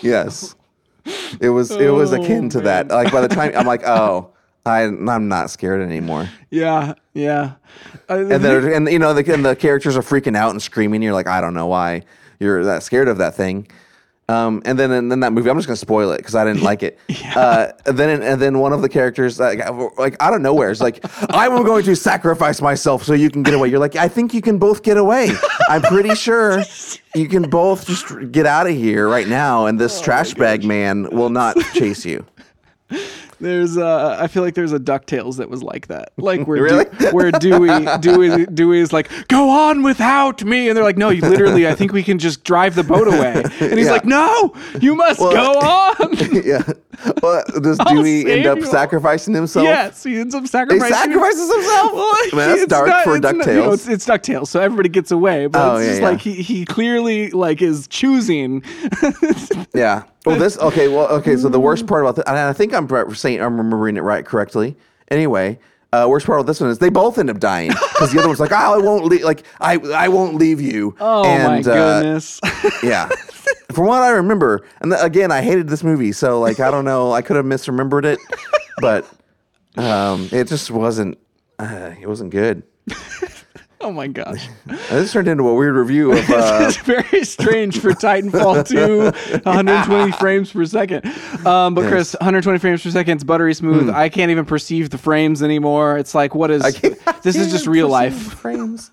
[0.01, 0.55] Yes,
[1.39, 1.71] it was.
[1.71, 2.89] It was Oh, akin to that.
[2.89, 4.32] Like by the time I'm like, oh,
[4.65, 6.29] I I'm not scared anymore.
[6.49, 7.53] Yeah, yeah.
[8.07, 11.01] And then and you know the and the characters are freaking out and screaming.
[11.01, 12.03] You're like, I don't know why
[12.39, 13.67] you're that scared of that thing.
[14.29, 16.63] Um, and then and then that movie, I'm just gonna spoil it because I didn't
[16.63, 16.99] like it.
[17.33, 19.59] Uh, and then and then one of the characters, like,
[19.97, 23.55] like out of nowhere, is like, "I'm going to sacrifice myself so you can get
[23.55, 25.31] away." You're like, "I think you can both get away.
[25.67, 26.63] I'm pretty sure
[27.15, 31.09] you can both just get out of here right now, and this trash bag man
[31.09, 32.23] will not chase you."
[33.43, 36.13] There's uh I feel like there's a DuckTales that was like that.
[36.17, 36.85] Like where Really?
[36.97, 41.09] Dewey, where Dewey Dewey Dewey is like, "Go on without me." And they're like, "No,
[41.09, 43.91] you literally I think we can just drive the boat away." And he's Yeah.
[43.91, 46.63] like, "No, you must Well- go on." yeah.
[47.21, 49.65] Well, does I'll Dewey end up you sacrificing himself?
[49.65, 50.87] yes, he ends up sacrificing.
[50.87, 51.93] He sacrifices himself.
[51.93, 53.47] Well, I mean, that's it's dark not- for it's not- Ducktales.
[53.47, 55.47] you know, it's, it's Ducktales, so everybody gets away.
[55.47, 56.09] But Oh, it's yeah, just yeah.
[56.09, 58.63] like he, he clearly like is choosing.
[59.73, 60.03] Yeah.
[60.25, 60.87] Well, this okay.
[60.87, 61.35] Well, okay.
[61.37, 64.25] So the worst part about this, and I think I'm saying I'm remembering it right
[64.25, 64.77] correctly.
[65.09, 65.59] Anyway,
[65.91, 68.27] uh, worst part of this one is they both end up dying because the other
[68.27, 69.23] one's like, oh, I won't leave.
[69.23, 70.95] Like I, I won't leave you.
[70.99, 72.39] Oh my And, uh, goodness!
[72.83, 73.09] yeah.
[73.71, 76.85] From what I remember, and th- again, I hated this movie, so like I don't
[76.85, 78.19] know, I could have misremembered it,
[78.79, 79.05] but
[79.75, 81.17] um, it just wasn't.
[81.59, 82.63] Uh, it wasn't good.
[83.83, 84.47] Oh my gosh!
[84.89, 86.23] This turned into a weird review of.
[86.33, 88.67] Uh, it's very strange for Titanfall
[89.33, 91.05] 2, 120 frames per second.
[91.45, 93.89] Um, but Chris, 120 frames per second, is buttery smooth.
[93.89, 95.97] I can't even perceive the frames anymore.
[95.97, 96.63] It's like, what is
[97.21, 97.35] this?
[97.35, 98.15] Is just real life.
[98.15, 98.91] frames.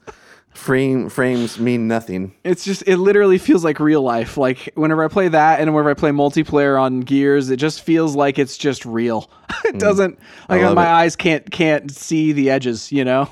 [0.51, 2.35] Frame frames mean nothing.
[2.45, 4.37] It's just, it literally feels like real life.
[4.37, 8.17] Like whenever I play that and whenever I play multiplayer on Gears, it just feels
[8.17, 9.31] like it's just real.
[9.65, 10.89] it doesn't, like my it.
[10.89, 13.29] eyes can't can't see the edges, you know.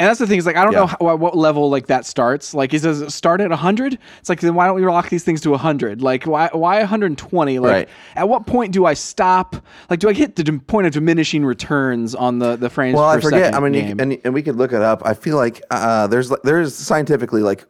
[0.00, 2.54] And that's the thing is like I don't know how, what level like that starts.
[2.54, 3.98] Like, is does it start at hundred?
[4.18, 6.00] It's like then why don't we lock these things to hundred?
[6.00, 7.58] Like why why 120?
[7.58, 7.88] Like Right.
[8.16, 9.54] at what point do I stop?
[9.90, 12.96] Like do I hit the point of diminishing returns on the the frames?
[12.96, 13.54] Well, I forget.
[13.54, 15.02] I mean, you, and and we could look it up.
[15.04, 17.66] I feel like uh, there's there's scientifically like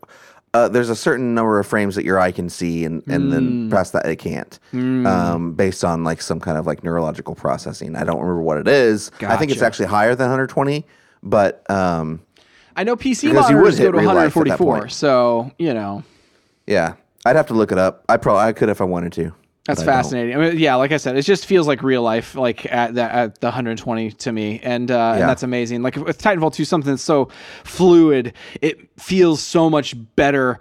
[0.55, 3.31] uh, there's a certain number of frames that your eye can see, and and Mm.
[3.33, 7.97] then past that it can't, um, based on like some kind of like neurological processing.
[7.97, 9.11] I don't remember what it is.
[9.21, 10.85] I think it's actually higher than 120,
[11.23, 12.21] but um,
[12.77, 15.51] I know PC because you would monitors go to real life at that 144, so
[15.59, 16.03] you know.
[16.67, 18.05] yeah, I'd have to look it up.
[18.09, 19.35] I probably I could if I wanted to.
[19.67, 20.03] That's but I don't.
[20.03, 20.35] fascinating.
[20.37, 23.03] I mean, yeah, like I said, it just feels like real life, like at the,
[23.03, 25.13] at the 120 to me, and uh, Yeah.
[25.21, 25.83] and that's amazing.
[25.83, 27.29] Like with Titanfall 2, something that's so
[27.65, 30.59] fluid, it feels so much better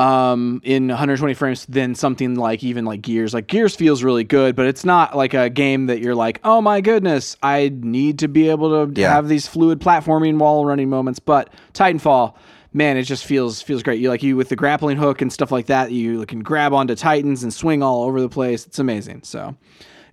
[0.00, 3.34] um, in 120 frames than something like even like Gears.
[3.34, 6.60] Like Gears feels really good, but it's not like a game that you're like, oh
[6.60, 9.12] my goodness, I need to be able to Yeah.
[9.12, 11.18] have these fluid platforming wall running moments.
[11.18, 12.34] But Titanfall
[12.72, 14.00] man, it just feels feels great.
[14.00, 15.90] You like you with the grappling hook and stuff like that.
[15.90, 18.64] You can grab onto titans and swing all over the place.
[18.64, 19.22] It's amazing.
[19.24, 19.56] So,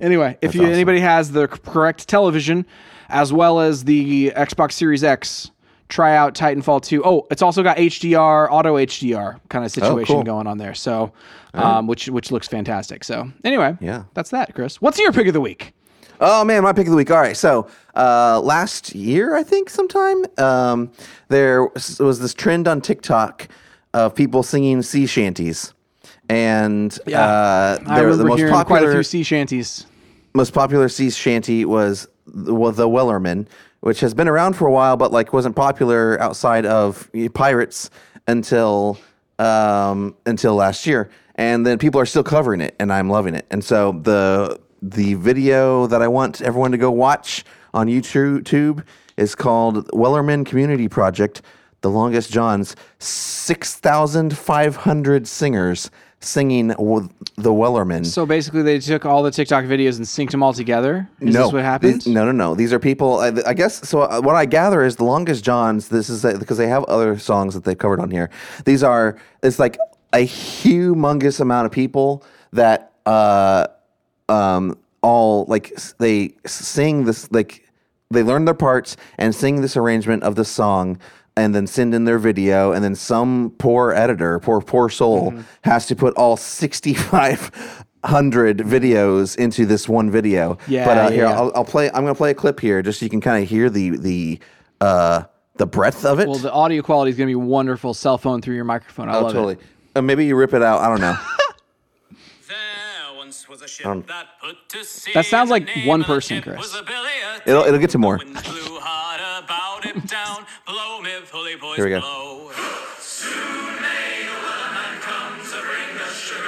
[0.01, 0.73] anyway, if you awesome.
[0.73, 2.65] anybody has the correct television
[3.09, 5.51] as well as the Xbox Series X,
[5.89, 7.03] try out Titanfall 2.
[7.05, 10.23] Oh, it's also got HDR, auto HDR kind of situation cool.
[10.23, 10.73] going on there.
[10.73, 11.11] So,
[11.53, 13.03] um, which which looks fantastic.
[13.03, 14.03] So, anyway, Yeah.
[14.13, 14.81] that's that, Chris.
[14.81, 15.73] What's your pick of the week?
[16.19, 17.11] Oh man, my pick of the week.
[17.11, 20.91] All right, so uh, last year, I think sometime um,
[21.29, 23.47] there was this trend on TikTok
[23.93, 25.73] of people singing sea shanties,
[26.27, 29.85] and uh, I remember the most hearing quite a popular few sea shanties.
[30.33, 33.45] most popular sea shanty was the, well, the Wellerman,
[33.81, 37.89] which has been around for a while, but like wasn't popular outside of pirates
[38.27, 38.97] until
[39.39, 43.45] um, until last year, and then people are still covering it, and I'm loving it.
[43.51, 48.83] And so the the video that I want everyone to go watch on YouTube
[49.15, 51.41] is called Wellerman Community Project.
[51.81, 58.05] The longest Johns, six thousand five hundred singers singing w- the Wellerman.
[58.05, 61.07] So basically, they took all the TikTok videos and synced them all together.
[61.19, 61.93] Is no, this what happened?
[61.95, 62.55] These- no, no, no.
[62.55, 63.19] These are people.
[63.19, 63.87] I, I guess.
[63.87, 65.89] So uh, what I gather is the longest Johns.
[65.89, 68.29] This is uh, because they have other songs that they've covered on here.
[68.65, 69.17] These are.
[69.43, 69.77] It's like
[70.13, 73.67] a humongous amount of people that uh,
[74.29, 77.63] um, all like they sing this like
[78.09, 80.99] they learn their parts and sing this arrangement of the song
[81.37, 85.41] and then send in their video and then some poor editor poor poor soul Mm-hmm.
[85.63, 91.23] has to put all 6500 videos into this one video Yeah, but uh, yeah, here
[91.25, 91.37] yeah.
[91.39, 93.49] I'll, I'll play i'm gonna play a clip here just so you can kind of
[93.49, 94.39] hear the the
[94.81, 95.23] uh
[95.55, 97.95] the breadth of it well, the audio quality is going to be wonderful.
[97.95, 99.09] Cell phone through your microphone.
[99.09, 99.59] I oh love totally it.
[99.95, 101.17] uh, maybe you rip it out i don't know
[102.47, 105.11] There once was a ship Um, that put to sea.
[105.13, 106.57] That sounds like one person, Chris.
[106.59, 107.09] was a Billy.
[107.45, 110.45] it'll it'll get to more Winds blew hard about it down.
[110.65, 111.99] Blow me, pulley boys, Here we go.
[111.99, 112.51] blow.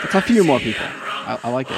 [0.04, 0.86] It's a few more people.
[0.86, 1.78] I, I like it.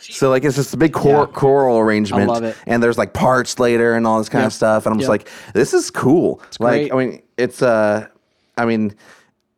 [0.00, 1.32] So like it's just a big chor- Yeah.
[1.32, 2.56] choral arrangement, love it.
[2.66, 4.46] and there's like parts later and all this kind Yep.
[4.48, 6.40] of stuff, and I'm just like, this is cool.
[6.60, 6.92] like great.
[6.92, 8.06] I mean, it's uh,
[8.56, 8.94] I mean,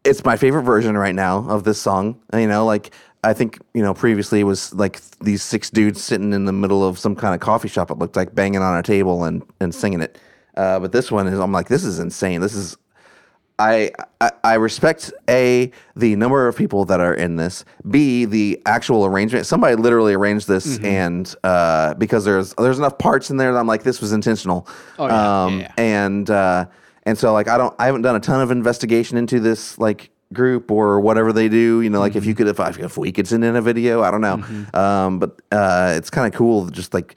[0.05, 2.21] it's my favorite version right now of this song.
[2.33, 2.91] You know, like
[3.27, 6.87] I think you know previously it was like these six dudes sitting in the middle
[6.87, 7.91] of some kind of coffee shop.
[7.91, 10.19] It looked like banging on a table and and singing it.
[10.57, 12.41] Uh, but this one is, I'm like, this is insane.
[12.41, 12.77] This is
[13.59, 17.65] I, I I respect a the number of people that are in this.
[17.91, 19.47] B the actual arrangement.
[19.47, 20.85] Somebody literally arranged this, Mm-hmm.
[20.87, 24.69] and uh, because there's there's enough parts in there that I'm like this was intentional.
[24.99, 25.85] Oh, yeah, um, yeah, yeah.
[25.85, 26.67] And uh,
[27.05, 30.11] and so like I don't I haven't done a ton of investigation into this like
[30.33, 31.81] group or whatever they do.
[31.81, 32.39] You know, like if you Mm-hmm.
[32.39, 34.45] could if I, if we could send in a video, I don't know.
[34.79, 37.17] Um, but uh, it's kind of cool just like.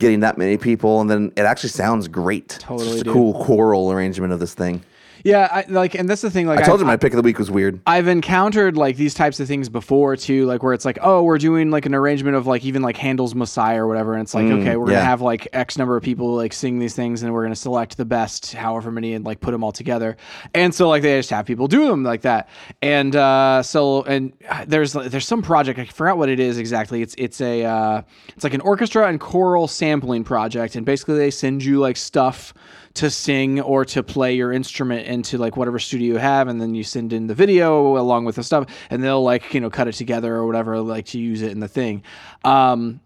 [0.00, 2.56] Getting that many people, and then it actually sounds great.
[2.56, 3.12] It's Totally, just a dude.
[3.12, 4.82] cool choral arrangement of this thing.
[5.24, 6.46] Yeah, I, like, and that's the thing.
[6.46, 7.80] Like, I told I, you my pick of the week was weird.
[7.86, 11.38] I've encountered like these types of things before too, like where it's like, oh, we're
[11.38, 14.44] doing like an arrangement of like even like Handel's Messiah or whatever, and it's like,
[14.44, 14.96] okay, we're yeah.
[14.96, 17.96] gonna have like X number of people like sing these things, and we're gonna select
[17.96, 20.18] the best, however many, and like put them all together,
[20.52, 22.50] and so like they just have people do them like that,
[22.82, 27.00] and uh, so and uh, there's there's some project I forgot what it is exactly.
[27.00, 31.30] It's it's a uh, it's like an orchestra and choral sampling project, and basically they
[31.30, 32.52] send you like stuff
[32.94, 36.74] to sing or to play your instrument into like whatever studio you have and then
[36.74, 39.88] you send in the video along with the stuff and they'll like you know cut
[39.88, 42.02] it together or whatever like to use it in the thing.
[42.44, 43.00] Um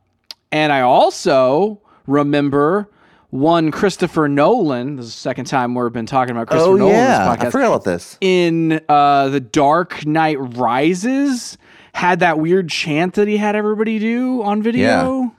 [0.53, 2.89] and i also remember
[3.31, 6.95] one christopher nolan this is the second time we've been talking about christopher Oh nolan
[6.95, 8.17] yeah, podcast I forgot about this.
[8.23, 11.59] in uh the dark knight rises
[11.93, 15.35] had that weird chant that he had everybody do on video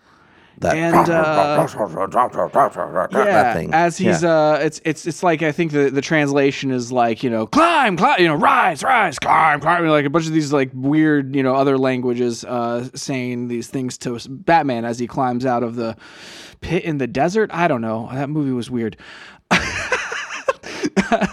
[0.62, 1.66] That and uh,
[3.12, 3.74] that yeah, thing.
[3.74, 4.30] as he's Yeah.
[4.30, 7.96] uh, it's it's it's like I think the the translation is like you know climb
[7.96, 11.44] climb you know rise rise climb climb like a bunch of these like weird you
[11.44, 15.96] know other languages uh saying these things to Batman as he climbs out of the
[16.62, 17.50] pit in the desert.
[17.54, 18.10] I don't know.
[18.12, 18.98] That movie was weird.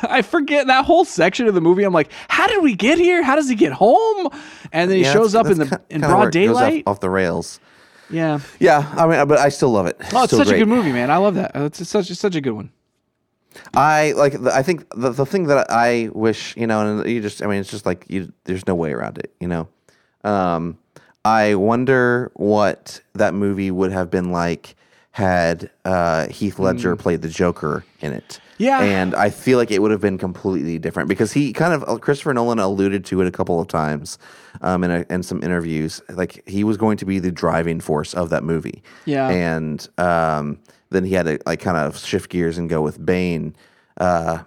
[0.08, 1.82] I forget that whole section of the movie.
[1.84, 3.22] I'm like, how did we get here?
[3.22, 4.28] How does he get home?
[4.72, 6.82] And then he Yeah, shows up in the in broad goes off- daylight.
[6.86, 7.60] off, the rails.
[8.10, 8.40] Yeah.
[8.60, 9.96] Yeah, I mean, but I still love it.
[10.12, 11.10] Oh, it's Still such a good movie, man.
[11.10, 11.52] I love that.
[11.54, 12.70] It's, such it's such a good one.
[13.74, 14.40] I like.
[14.40, 17.42] The, I think the the thing that I wish you know, and you just.
[17.42, 18.32] I mean, it's just like you.
[18.44, 19.32] There's no way around it.
[19.40, 19.68] You know.
[20.24, 20.78] Um,
[21.24, 24.76] I wonder what that movie would have been like
[25.16, 28.38] had uh, Heath Ledger played the Joker in it.
[28.58, 28.80] Yeah.
[28.82, 31.96] and I feel like it would have been completely different because he kind of uh,
[31.96, 34.18] Christopher Nolan alluded to it a couple of times
[34.60, 36.02] um, in a, in some interviews.
[36.10, 38.82] Like he was going to be the driving force of that movie.
[39.06, 39.30] Yeah.
[39.30, 40.58] and um,
[40.90, 43.56] then he had to like kind of shift gears and go with Bane.
[43.96, 44.40] Uh,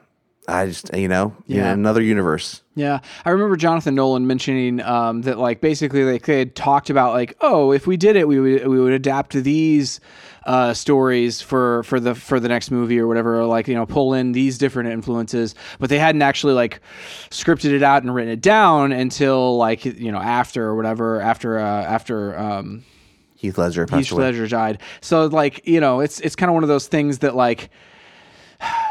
[0.47, 1.73] I just you know, you know, Yeah.
[1.73, 2.61] another universe.
[2.75, 7.11] Yeah, I remember Jonathan Nolan mentioning um, that, like, basically, like they had talked about,
[7.13, 9.99] like, oh, if we did it, we would we would adapt these
[10.45, 13.85] uh, stories for for the for the next movie or whatever, or like you know,
[13.85, 16.81] pull in these different influences, but they hadn't actually like
[17.29, 21.59] scripted it out and written it down until like you know after or whatever after
[21.59, 22.83] uh, after um,
[23.35, 24.11] Heath Ledger Heath.
[24.11, 24.81] Ledger died.
[25.01, 27.69] So like you know, it's it's kind of one of those things that like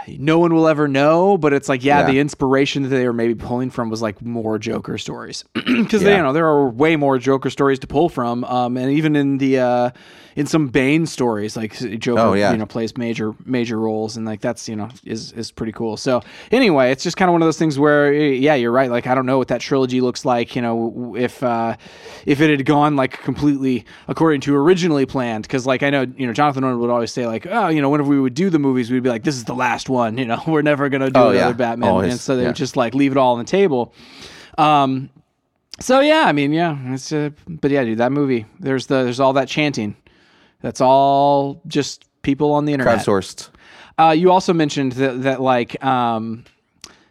[0.07, 2.07] no one will ever know, but it's like yeah, Yeah.
[2.07, 6.09] the inspiration that they were maybe pulling from was like more Joker stories because you
[6.09, 9.59] know there are way more Joker stories to pull from, um, and even in the
[9.59, 9.91] uh,
[10.39, 12.53] in some Bane stories, like Joker, Oh, yeah.
[12.53, 15.97] you know, plays major major roles, and like that's you know is is pretty cool.
[15.97, 16.23] So
[16.53, 18.89] anyway, it's just kind of one of those things where yeah, you're right.
[18.91, 20.55] Like I don't know what that trilogy looks like.
[20.55, 21.77] You know, if uh,
[22.25, 26.27] if it had gone like completely according to originally planned, because like I know you
[26.27, 28.61] know Jonathan Nolan would always say like oh you know whenever we would do the
[28.61, 30.17] movies we'd be like this is the last one.
[30.19, 31.53] You know, we're never gonna do Oh, another yeah.
[31.53, 32.49] Batman, Always, and so they yeah.
[32.51, 33.93] would just like leave it all on the table.
[34.57, 35.11] Um,
[35.81, 38.47] so yeah, I mean, yeah, it's uh, but yeah, dude, that movie.
[38.61, 39.97] There's the there's all that chanting.
[40.61, 42.99] That's all just people on the internet.
[42.99, 43.51] Crowdsourced.
[43.99, 46.45] Uh, you also mentioned that that like um,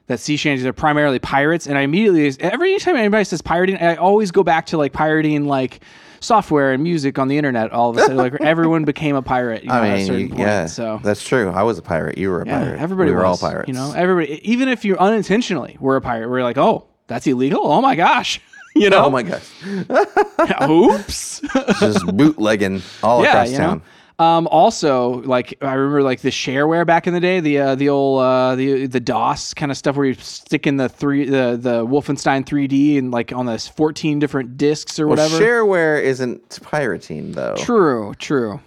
[0.08, 3.96] that sea shanties are primarily pirates, and I immediately every time anybody says pirating, I
[3.96, 5.82] always go back to like pirating like
[6.20, 7.72] software and music on the internet.
[7.72, 9.64] All of a sudden, like everyone became a pirate.
[9.64, 10.40] You know, I at a mean, certain point.
[10.42, 11.50] yeah, so that's true.
[11.50, 12.18] I was a pirate.
[12.18, 12.80] You were a yeah, pirate.
[12.80, 13.68] everybody we were was, all pirates.
[13.68, 17.62] You know, everybody, even if you unintentionally were a pirate, we're like, oh, that's illegal.
[17.64, 18.40] Oh my gosh,
[18.82, 19.06] you know.
[19.06, 19.48] oh my gosh,
[20.70, 21.42] Oops.
[21.80, 23.78] just bootlegging all yeah, across you town.
[23.78, 23.84] know.
[24.20, 27.90] Um, also, like I remember, like the shareware back in the day, the uh, the
[27.90, 31.56] old uh, the the DOS kind of stuff where you stick in the three the
[31.62, 35.38] the Wolfenstein 3D and like on this 14 different discs or Well, whatever.
[35.40, 37.54] shareware isn't pirating though.
[37.58, 38.60] true, true.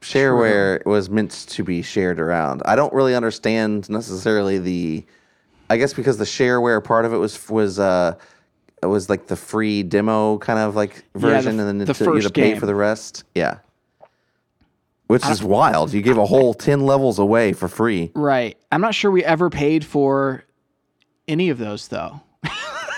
[0.00, 2.62] Shareware was meant to be shared around.
[2.64, 5.04] I don't really understand necessarily the.
[5.68, 8.14] I guess because the shareware part of it was was uh,
[8.82, 12.04] it was like the free demo kind of like version, the- and then the to,
[12.04, 12.60] you had to pay game.
[12.60, 13.24] for the rest.
[13.34, 13.58] Yeah,
[15.06, 15.92] which is wild.
[15.92, 18.10] You gave a whole ten levels away for free.
[18.14, 18.56] Right.
[18.72, 20.44] I'm not sure we ever paid for
[21.28, 22.20] any of those though.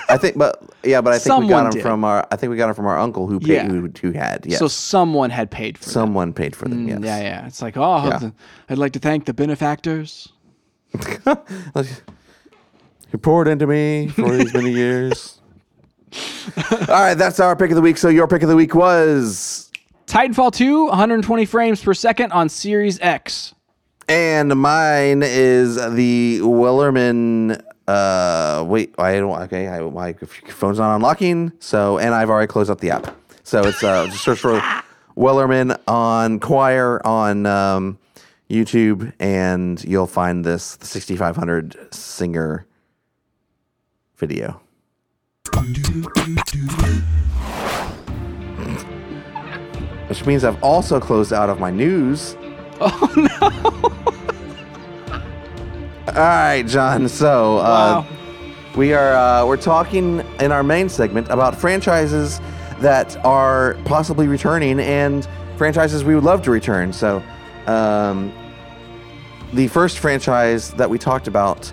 [0.08, 1.82] I think, but yeah, but I think we got them did.
[1.82, 2.26] from our.
[2.30, 3.66] I think we got them from our uncle who paid, Yeah.
[3.68, 4.44] who, who had.
[4.46, 5.92] Yes, So someone had paid for them.
[5.92, 6.86] someone paid for them.
[6.86, 6.98] Mm, yes.
[7.02, 7.46] Yeah, yeah.
[7.46, 8.30] It's like, oh, Yeah.
[8.68, 10.28] I'd like to thank the benefactors.
[13.12, 15.38] You poured into me for these many years.
[16.72, 17.96] All right, that's our pick of the week.
[17.98, 19.70] So your pick of the week was,
[20.06, 23.54] Titanfall 2, 120 frames per second on Series X.
[24.08, 27.62] and mine is the Wellerman.
[27.88, 29.40] Uh, wait, I don't.
[29.42, 31.52] Okay, I, my phone's not unlocking.
[31.60, 33.16] So, and I've already closed up the app.
[33.42, 34.60] So it's uh, just search for
[35.16, 37.98] Wellerman on Choir on um,
[38.50, 42.66] YouTube, and you'll find this 6500 singer
[44.16, 44.60] video.
[50.08, 52.36] Which means I've also closed out of my news.
[52.84, 53.48] Oh no!
[56.08, 57.08] All right, John.
[57.08, 57.62] So uh,
[58.02, 58.06] Wow.
[58.74, 62.40] we are uh, we're talking in our main segment about franchises
[62.80, 66.92] that are possibly returning and franchises we would love to return.
[66.92, 67.22] So
[67.68, 68.32] um,
[69.52, 71.70] the first franchise that we talked about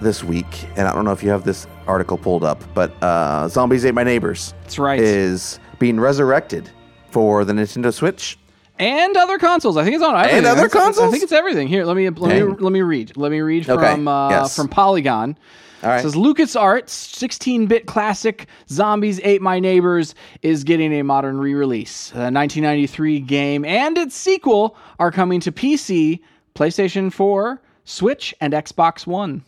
[0.00, 3.48] this week, and I don't know if you have this article pulled up, but uh,
[3.48, 5.00] Zombies Ate My Neighbors That's right.
[5.00, 6.68] is being resurrected
[7.10, 8.38] for the Nintendo Switch.
[8.78, 9.76] and other consoles.
[9.76, 10.46] I think it's on everything.
[10.46, 11.08] other consoles.
[11.08, 11.68] I think it's everything.
[11.68, 12.56] Here, let me let me Dang.
[12.56, 13.16] let me read.
[13.16, 14.56] Let me read Okay, from uh, yes.
[14.56, 15.38] from Polygon.
[15.82, 15.98] All right.
[15.98, 22.08] It says LucasArts 16-bit classic Zombies Ate My Neighbors is getting a modern re-release.
[22.08, 26.20] The 1993 game and its sequel are coming to PC,
[26.54, 29.42] PlayStation 4, Switch, and Xbox One.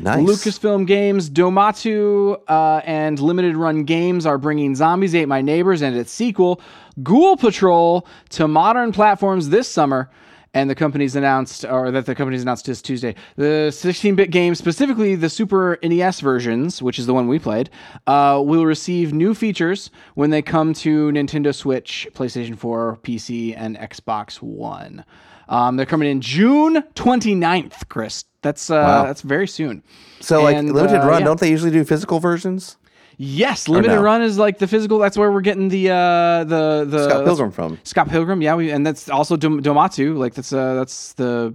[0.00, 0.24] Nice.
[0.24, 5.96] Lucasfilm Games, DotEmu, uh, and Limited Run Games are bringing Zombies Ate My Neighbors and
[5.96, 6.60] its sequel,
[7.02, 10.08] Ghoul Patrol, to modern platforms this summer.
[10.54, 15.14] And the company's announced, or that the company's announced this Tuesday, the 16-bit game, specifically
[15.14, 17.68] the Super NES versions, which is the one we played,
[18.06, 23.76] uh, will receive new features when they come to Nintendo Switch, PlayStation 4, PC, and
[23.76, 25.04] Xbox One.
[25.48, 28.24] Um, they're coming in June 29th, Chris.
[28.42, 29.04] That's uh, Wow.
[29.06, 29.82] that's very soon.
[30.20, 31.26] So, like limited uh, run, yeah.
[31.26, 32.76] don't they usually do physical versions?
[33.20, 34.02] Yes, limited no?
[34.02, 34.98] run is like the physical.
[34.98, 37.78] That's where we're getting the uh, the the Scott Pilgrim from.
[37.82, 40.16] Scott Pilgrim, yeah, we, and that's also Dom- DotEmu.
[40.16, 41.52] Like that's uh, that's the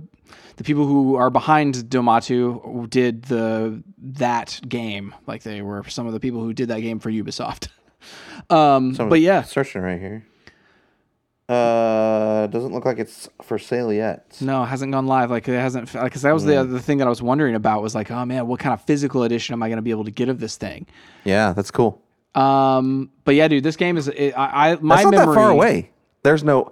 [0.58, 5.16] the people who are behind DotEmu did the that game.
[5.26, 7.70] Like they were some of the people who did that game for Ubisoft.
[8.50, 10.26] um, So but yeah, searching right here.
[11.48, 11.54] Uh,
[12.52, 14.38] doesn't look like it's for sale yet.
[14.42, 15.30] no, it hasn't gone live.
[15.32, 17.82] Like it hasn't because that was the other thing that I was wondering about.
[17.82, 20.06] Was like, oh man, what kind of physical edition am I going to be able
[20.06, 20.86] to get of this thing?
[21.24, 22.02] Yeah, that's cool.
[22.36, 25.42] Um, but yeah, dude, this game is it, I, I my That's not memory that
[25.42, 25.92] far away.
[26.24, 26.72] There's no.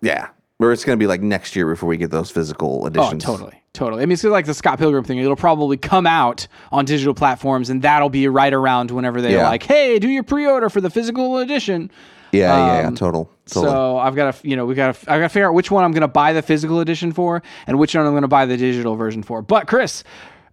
[0.00, 3.24] Yeah, or it's gonna be like next year before we get those physical editions.
[3.24, 4.02] Oh, totally, totally.
[4.02, 5.18] I mean, it's like the Scott Pilgrim thing.
[5.18, 9.48] It'll probably come out on digital platforms, and that'll be right around whenever they're Yeah.
[9.48, 11.90] like, "Hey, do your pre-order for the physical edition."
[12.32, 13.72] Yeah, yeah, yeah, Um, total, totally.
[13.72, 15.70] So I've got to, you know, we got to, I got to figure out which
[15.70, 18.28] one I'm going to buy the physical edition for, and which one I'm going to
[18.28, 19.42] buy the digital version for.
[19.42, 20.02] But Chris,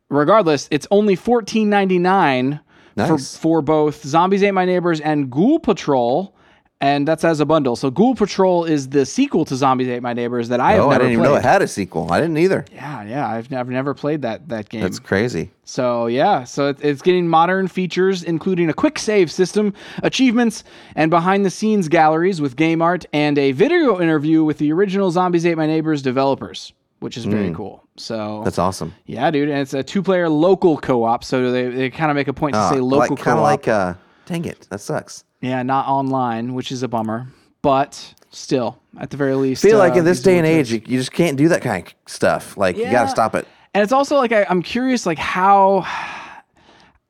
[0.10, 2.60] regardless, it's only fourteen ninety nine
[2.96, 3.36] for Nice.
[3.38, 6.36] for both Zombies Ate My Neighbors and Ghoul Patrol.
[6.84, 7.78] And that's as a bundle.
[7.78, 10.90] So Ghoul Patrol is the sequel to Zombies Ate My Neighbors that I have oh,
[10.90, 11.32] I didn't even played.
[11.32, 12.12] know it had a sequel.
[12.12, 12.66] I didn't either.
[12.74, 14.82] Yeah, yeah, I've, I've never played that that game.
[14.82, 15.50] That's crazy.
[15.64, 20.66] so yeah, so it, it's getting modern features, including a quick save system, achievements,
[20.98, 25.10] and behind the scenes galleries with game art, and a video interview with the original
[25.10, 27.82] Zombies Ate My Neighbors developers, which is very cool.
[27.96, 28.94] So That's awesome.
[29.06, 31.24] yeah, dude, and it's a two player local co op.
[31.24, 33.38] So they, they kind of make a point to say Uh, local like, co kind
[33.38, 33.68] of like.
[33.70, 33.94] Uh,
[34.26, 35.24] dang it, that sucks.
[35.44, 37.28] Yeah, not online, which is a bummer,
[37.62, 40.72] but still, at the very least, I feel like uh, in this day and age,
[40.72, 42.56] you, you just can't do that kind of stuff.
[42.56, 43.46] Like you gotta stop it.
[43.74, 45.86] And it's also like I, I'm curious, like how,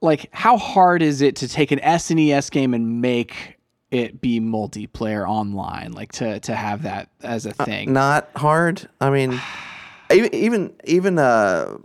[0.02, 3.60] like how hard is it to take an SNES game and make
[3.92, 7.94] it be multiplayer online, like to to have that as a thing?
[7.94, 8.90] Not hard.
[9.00, 9.40] I mean,
[10.12, 11.78] even even even uh,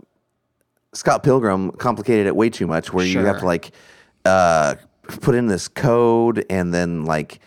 [0.93, 2.91] Scott Pilgrim complicated it way too much.
[2.91, 3.71] Where you have to like
[4.25, 4.75] uh,
[5.09, 7.39] put in this code and then like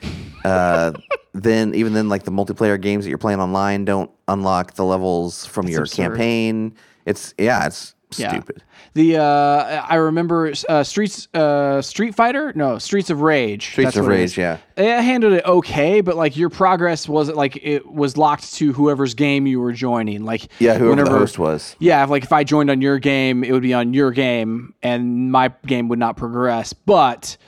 [0.45, 0.93] uh,
[1.33, 5.47] then even then like the multiplayer games that you're playing online don't unlock the levels
[5.47, 5.97] from your absurd.
[5.97, 6.75] campaign.
[7.07, 8.31] It's yeah, it's Yeah.
[8.31, 8.63] stupid.
[8.95, 13.69] The uh, I remember uh, Streets uh, Street Fighter, no Streets of Rage.
[13.71, 14.59] Streets of what it Rage, yeah.
[14.77, 19.15] It handled it okay, but like your progress wasn't like it was locked to whoever's
[19.15, 20.25] game you were joining.
[20.27, 21.75] Like Yeah, whoever whenever- the host was.
[21.79, 24.75] Yeah, if, like if I joined on your game, it would be on your game,
[24.83, 26.75] and my game would not progress.
[26.75, 27.39] But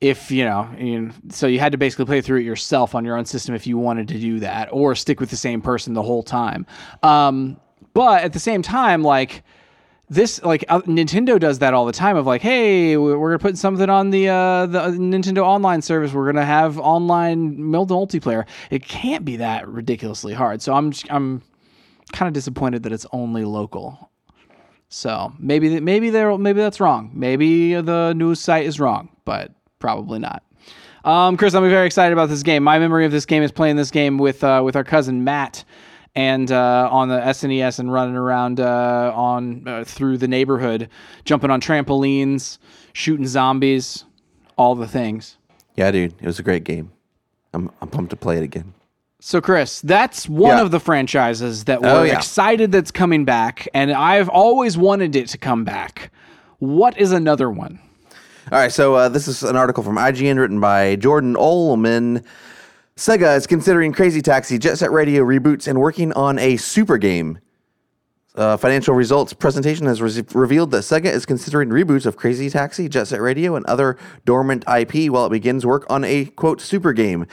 [0.00, 3.04] if you know, you know, so you had to basically play through it yourself on
[3.04, 5.94] your own system if you wanted to do that, or stick with the same person
[5.94, 6.66] the whole time.
[7.02, 7.58] Um,
[7.94, 9.42] but at the same time, like
[10.10, 12.16] this, like uh, Nintendo does that all the time.
[12.16, 16.12] Of like, hey, we- we're gonna put something on the uh, the Nintendo Online service.
[16.12, 18.44] We're gonna have online multiplayer.
[18.70, 20.60] It can't be that ridiculously hard.
[20.62, 21.42] So I'm I'm
[22.12, 24.10] kind of disappointed that it's only local.
[24.90, 27.10] So maybe maybe they're maybe that's wrong.
[27.14, 29.52] Maybe the news site is wrong, but
[29.86, 30.42] probably not.
[31.04, 32.64] Um, Chris, I'm very excited about this game.
[32.64, 35.64] My memory of this game is playing this game with uh, with our cousin Matt,
[36.16, 40.88] and uh, on the SNES and running around uh, on uh, through the neighborhood,
[41.24, 42.58] jumping on trampolines,
[42.94, 44.04] shooting zombies,
[44.58, 45.36] all the things.
[45.76, 46.90] Yeah, dude, it was a great game.
[47.54, 48.74] I'm I'm pumped to play it again.
[49.20, 50.62] So, Chris, that's one Yeah.
[50.62, 52.16] of the franchises that we're Oh, yeah.
[52.16, 56.10] excited that's coming back, and I've always wanted it to come back.
[56.58, 57.78] What is another one?
[58.52, 62.24] All right, so uh, this is an article from IGN written by Jordan Oloman.
[62.94, 67.40] Sega is considering Crazy Taxi, Jet Set Radio reboots, and working on a super game.
[68.36, 72.88] Uh, financial results presentation has re- revealed that Sega is considering reboots of Crazy Taxi,
[72.88, 76.92] Jet Set Radio, and other dormant IP while it begins work on a quote super
[76.92, 77.26] game.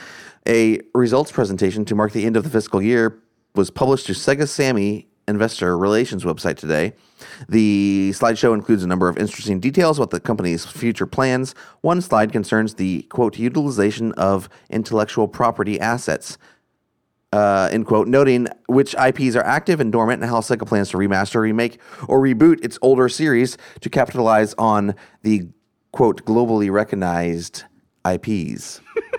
[0.48, 3.22] A results presentation to mark the end of the fiscal year
[3.54, 6.92] was published to Sega Sammy investor relations website today.
[7.48, 11.54] The slideshow includes a number of interesting details about the company's future plans.
[11.80, 16.38] One slide concerns the quote utilization of intellectual property assets
[17.34, 20.96] uh, end quote, noting which IPs are active and dormant and how Sega plans to
[20.96, 25.48] remaster, remake, or reboot its older series to capitalize on the
[25.90, 27.64] quote globally recognized
[28.08, 28.80] IPs.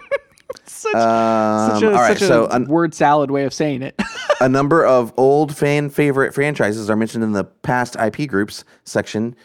[0.65, 3.99] Such, such a, all right, such a so an- word salad way of saying it.
[4.41, 9.35] a number of old fan favorite franchises are mentioned in the past IP groups section.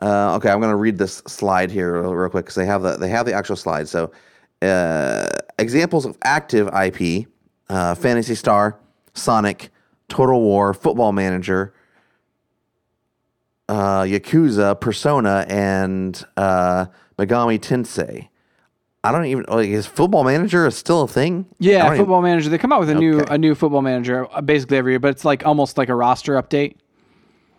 [0.00, 2.82] Uh, okay, I'm going to read this slide here real, real quick because they have
[2.82, 3.86] the they have the actual slide.
[3.88, 4.10] So,
[4.62, 7.26] uh, examples of active IP:
[7.68, 8.78] uh, Phantasy Star,
[9.14, 9.70] Sonic,
[10.08, 11.74] Total War, Football Manager,
[13.68, 16.86] uh, Yakuza, Persona, and uh,
[17.18, 18.29] Megami Tensei.
[19.02, 21.46] I don't even like is Football Manager is still a thing?
[21.58, 22.50] Yeah, don't even- football manager.
[22.50, 25.08] They come out with a new a new football manager uh, basically every year, but
[25.08, 26.76] it's like almost like a roster update.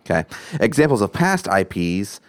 [0.06, 0.24] Okay.
[0.60, 2.20] Examples of past IPs,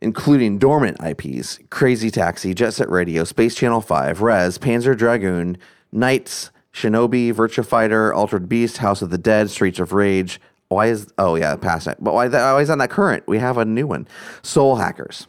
[0.00, 5.56] including dormant IPs Crazy Taxi, Jet Set Radio, Space Channel 5, Rez, Panzer Dragoon,
[5.94, 10.40] NiGHTS, Shinobi, Virtua Fighter, Altered Beast, House of the Dead, Streets of Rage.
[10.68, 11.98] Why is, oh yeah, past it.
[12.00, 13.22] But why, why is that not current?
[13.28, 14.08] We have a new one
[14.42, 15.28] Soul Hackers.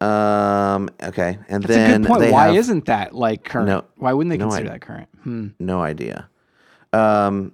[0.00, 1.38] Um, okay.
[1.48, 2.32] And That's then a good point.
[2.32, 3.68] Why have- isn't that like current?
[3.68, 4.72] No, Why wouldn't they no consider idea.
[4.72, 5.08] that current?
[5.22, 5.46] Hmm.
[5.58, 6.28] No idea.
[6.92, 7.52] Um,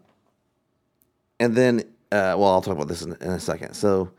[1.38, 1.80] and then,
[2.10, 3.74] uh, well, I'll talk about this in, in a second.
[3.74, 4.10] So,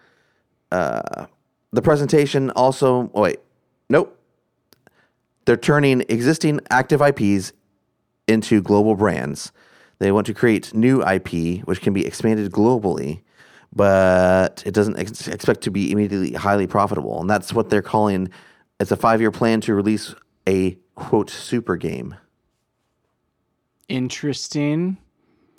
[0.72, 1.26] uh,
[1.72, 3.10] the presentation also.
[3.14, 3.40] Oh wait,
[3.90, 4.18] nope.
[5.46, 7.52] They're turning existing active IPs
[8.28, 9.52] into global brands.
[10.00, 13.22] They want to create new IP, which can be expanded globally,
[13.76, 17.20] but it doesn't ex- expect to be immediately highly profitable.
[17.22, 18.30] And that's what they're calling.
[18.80, 20.14] It's a five-year plan to release
[20.48, 22.16] a quote super game.
[23.90, 24.98] Interesting.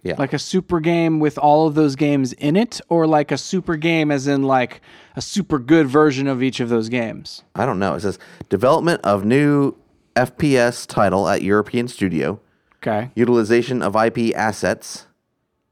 [0.02, 0.16] Yeah.
[0.18, 3.76] Like a super game with all of those games in it, or like a super
[3.76, 4.82] game as in like
[5.16, 7.42] a super good version of each of those games.
[7.54, 7.94] I don't know.
[7.94, 8.18] It says
[8.50, 9.74] development of new
[10.14, 12.38] FPS title at European studio,
[12.82, 13.10] Okay.
[13.14, 15.06] utilization of IP assets,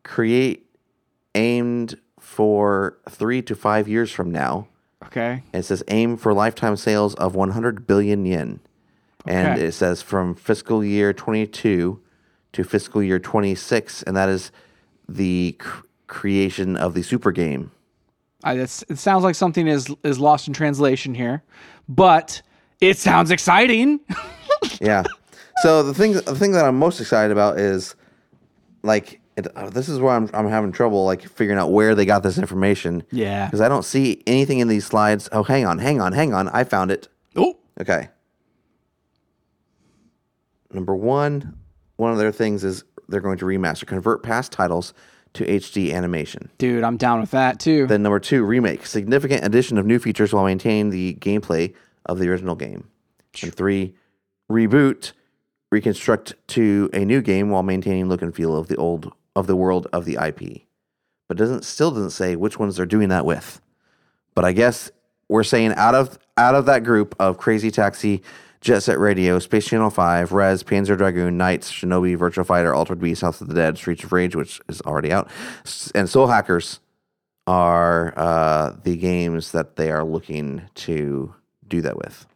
[0.03, 0.67] create
[1.35, 1.97] aimed
[2.33, 4.67] for three to five years from now.
[5.05, 5.43] Okay.
[5.53, 8.61] It says aim for lifetime sales of 100 billion yen.
[9.27, 12.01] And it says from fiscal year 22
[12.53, 14.03] to fiscal year 26.
[14.05, 14.51] And that is
[15.07, 17.71] the cr- creation of the super game.
[18.43, 21.45] I, it sounds like something is is lost in translation here,
[21.89, 22.43] but
[22.81, 24.01] it sounds exciting.
[24.81, 25.05] yeah.
[25.59, 27.95] So the thing, the thing that I'm most excited about is,
[28.83, 32.05] like, it, uh, this is where I'm, I'm having trouble, like, figuring out where they
[32.05, 33.03] got this information.
[33.11, 33.47] Yeah.
[33.47, 35.29] Because I don't see anything in these slides.
[35.33, 36.49] Oh, hang on, hang on, hang on.
[36.49, 37.09] I found it.
[37.37, 38.09] oh, Okay.
[40.73, 41.59] Number one,
[41.97, 44.95] one of their things is they're going to remaster, convert past titles
[45.35, 46.51] to HD animation.
[46.59, 47.87] dude, I'm down with that too.
[47.87, 51.75] Then number two, remake, significant addition of new features while maintaining the gameplay
[52.07, 52.89] of the original game.
[53.43, 53.95] And three,
[54.51, 55.13] reboot,
[55.71, 59.57] reconstruct to a new game while maintaining look and feel of the old of the
[59.57, 60.63] world of the IP.
[61.29, 63.61] but doesn't still doesn't say which ones they're doing that with.
[64.35, 64.91] But I guess
[65.29, 68.23] we're saying out of out of that group of Crazy Taxi,
[68.61, 73.23] Jet Set Radio, Space Channel Five, Rez, Panzer Dragoon, NiGHTS, Shinobi, Virtual Fighter, Altered Beast,
[73.23, 75.31] House of the Dead, Streets of Rage, which is already out,
[75.95, 76.81] and Soul Hackers
[77.47, 81.35] are uh, the games that they are looking to
[81.67, 82.27] do that with.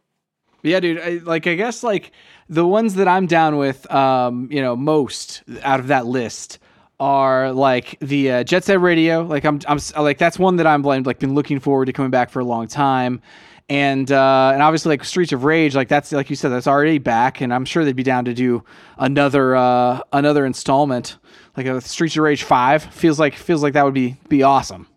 [0.63, 0.99] Yeah, dude.
[0.99, 2.11] I, like, I guess like
[2.49, 6.59] the ones that I'm down with, um, you know, most out of that list
[6.99, 9.21] are like the uh, Jet Set Radio.
[9.23, 12.11] Like, I'm, I'm like that's one that I'm like, like been looking forward to coming
[12.11, 13.21] back for a long time.
[13.69, 16.99] And uh, and obviously like Streets of Rage, like that's like you said, that's already
[16.99, 18.63] back, and I'm sure they'd be down to do
[18.97, 21.17] another uh, another installment,
[21.57, 22.81] like a Streets of Rage Five.
[22.83, 24.87] Feels like feels like that would be be awesome.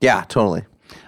[0.00, 0.64] Yeah, totally.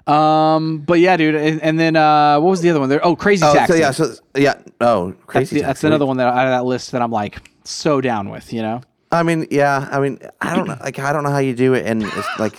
[0.06, 1.34] Um, but yeah, dude.
[1.34, 2.90] And, and then uh, what was the other one?
[2.90, 3.04] There.
[3.04, 3.72] Oh, Crazy Oh, Taxi.
[3.72, 4.54] so yeah, so yeah.
[4.82, 5.54] Oh, that's, crazy.
[5.56, 5.86] the- that's Taxi.
[5.86, 8.52] another one that out of that list that I'm like so down with.
[8.52, 8.80] You know.
[9.14, 9.88] I mean, yeah.
[9.90, 10.76] I mean, I don't know.
[10.80, 12.58] Like, I don't know how you do it, and it's like,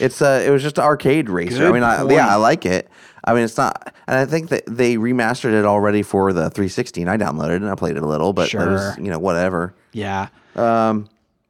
[0.00, 1.66] it's uh, it was just an arcade racer.
[1.68, 2.12] I mean, I, point.
[2.12, 2.88] yeah, I like it.
[3.24, 7.02] I mean, it's not, and I think that they remastered it already for the 360.
[7.02, 9.04] And I downloaded it and I played it a little, but it was, Sure.
[9.04, 9.74] you know, whatever.
[9.92, 10.28] Yeah.
[10.54, 11.08] Um,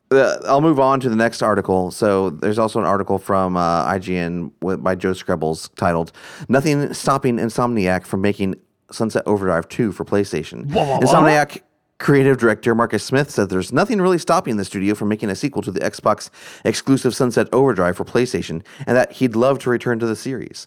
[0.09, 1.91] the, I'll move on to the next article.
[1.91, 6.13] So there's also an article from uh, IGN with, by Joe Skrebels titled
[6.49, 8.55] "Nothing Stopping Insomniac from Making
[8.91, 11.61] Sunset Overdrive 2 for PlayStation." Insomniac
[11.99, 15.63] creative director Marcus Smith said there's nothing really stopping the studio from making a sequel
[15.63, 16.31] to the Xbox
[16.65, 20.67] exclusive Sunset Overdrive for PlayStation, and that he'd love to return to the series.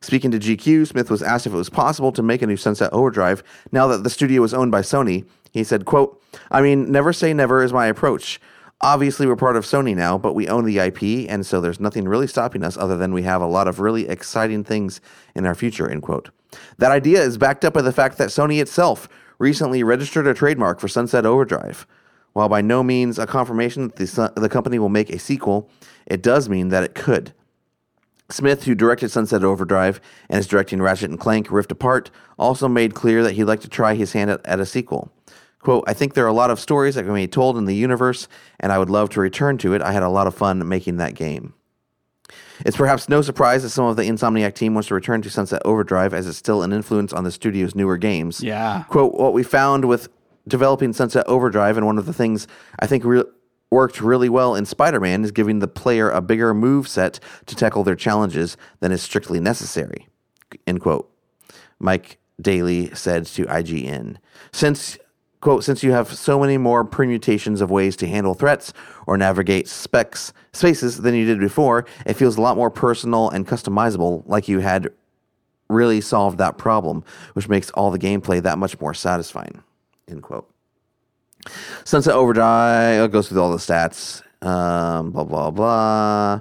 [0.00, 2.92] Speaking to GQ, Smith was asked if it was possible to make a new Sunset
[2.92, 3.42] Overdrive
[3.72, 5.26] now that the studio was owned by Sony.
[5.50, 8.40] He said, quote, I mean, never say never is my approach.
[8.80, 12.08] Obviously, we're part of Sony now, but we own the IP, and so there's nothing
[12.08, 15.00] really stopping us other than we have a lot of really exciting things
[15.36, 16.30] in our future, end quote.
[16.78, 19.08] That idea is backed up by the fact that Sony itself
[19.42, 21.84] recently registered a trademark for Sunset Overdrive.
[22.32, 25.68] While by no means a confirmation that the, the company will make a sequel,
[26.06, 27.34] it does mean that it could.
[28.30, 32.94] Smith, who directed Sunset Overdrive and is directing Ratchet and Clank Rift Apart, also made
[32.94, 35.12] clear that he'd like to try his hand at, at a sequel.
[35.58, 37.74] Quote, I think there are a lot of stories that can be told in the
[37.74, 38.28] universe,
[38.60, 39.82] and I would love to return to it.
[39.82, 41.54] I had a lot of fun making that game.
[42.64, 45.62] It's perhaps no surprise that some of the Insomniac team wants to return to Sunset
[45.64, 48.42] Overdrive as it's still an influence on the studio's newer games.
[48.42, 48.84] Yeah.
[48.88, 50.08] Quote, what we found with
[50.46, 52.46] developing Sunset Overdrive, and one of the things
[52.78, 53.24] I think re-
[53.70, 57.56] worked really well in Spider Man is giving the player a bigger move set to
[57.56, 60.08] tackle their challenges than is strictly necessary.
[60.66, 61.10] End quote.
[61.78, 64.16] Mike Daly said to IGN.
[64.52, 64.98] Since
[65.42, 68.72] quote, since you have so many more permutations of ways to handle threats
[69.06, 73.46] or navigate specs spaces than you did before, it feels a lot more personal and
[73.46, 74.88] customizable, like you had
[75.68, 79.62] really solved that problem, which makes all the gameplay that much more satisfying.
[80.08, 80.48] End quote.
[81.84, 84.22] Sunset Overdrive goes through all the stats.
[84.46, 86.40] Um, blah blah blah.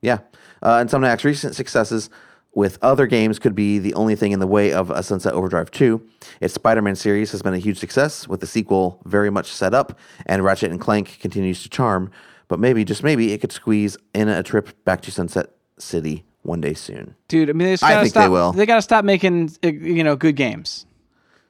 [0.00, 0.18] Yeah,
[0.62, 2.08] uh, and Insomniac's recent successes
[2.54, 5.70] with other games could be the only thing in the way of a Sunset Overdrive
[5.70, 6.00] 2.
[6.40, 9.98] Its Spider-Man series has been a huge success, with the sequel very much set up,
[10.26, 12.10] and Ratchet and Clank continues to charm.
[12.48, 16.60] But maybe, just maybe, it could squeeze in a trip back to Sunset City one
[16.60, 17.14] day soon.
[17.28, 18.52] Dude, I mean, they I think they will.
[18.52, 20.86] They gotta stop making uh, you know good games.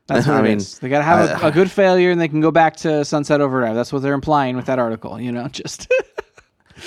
[0.07, 0.79] That's what I mean, is.
[0.79, 3.75] They gotta have a good failure, and they can go back to Sunset Overdrive.
[3.75, 5.21] That's what they're implying with that article.
[5.21, 5.91] You know, just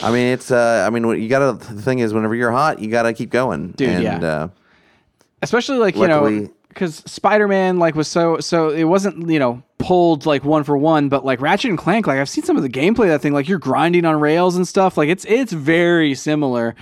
[0.04, 0.52] I mean, it's.
[0.52, 1.54] Uh, I mean, what you gotta.
[1.54, 4.18] The thing is, whenever you're hot, you gotta keep going, Dude, And, yeah.
[4.18, 4.48] Uh,
[5.42, 10.26] especially like you know because spider-man like was so so it wasn't you know pulled
[10.26, 12.70] like one for one but like ratchet and clank like i've seen some of the
[12.70, 16.16] gameplay of that thing like you're grinding on rails and stuff like it's it's very
[16.16, 16.76] similar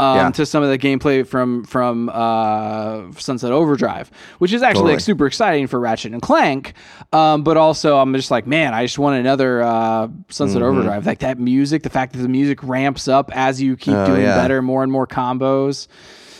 [0.00, 0.30] um, Yeah.
[0.30, 5.26] to some of the gameplay from from uh, sunset overdrive which is actually like super
[5.26, 6.72] exciting for ratchet and clank
[7.12, 10.70] um, but also i'm just like man i just want another uh, sunset Mm-hmm.
[10.70, 14.06] overdrive like that music the fact that the music ramps up as you keep Oh,
[14.06, 14.34] doing yeah.
[14.36, 15.86] better more and more combos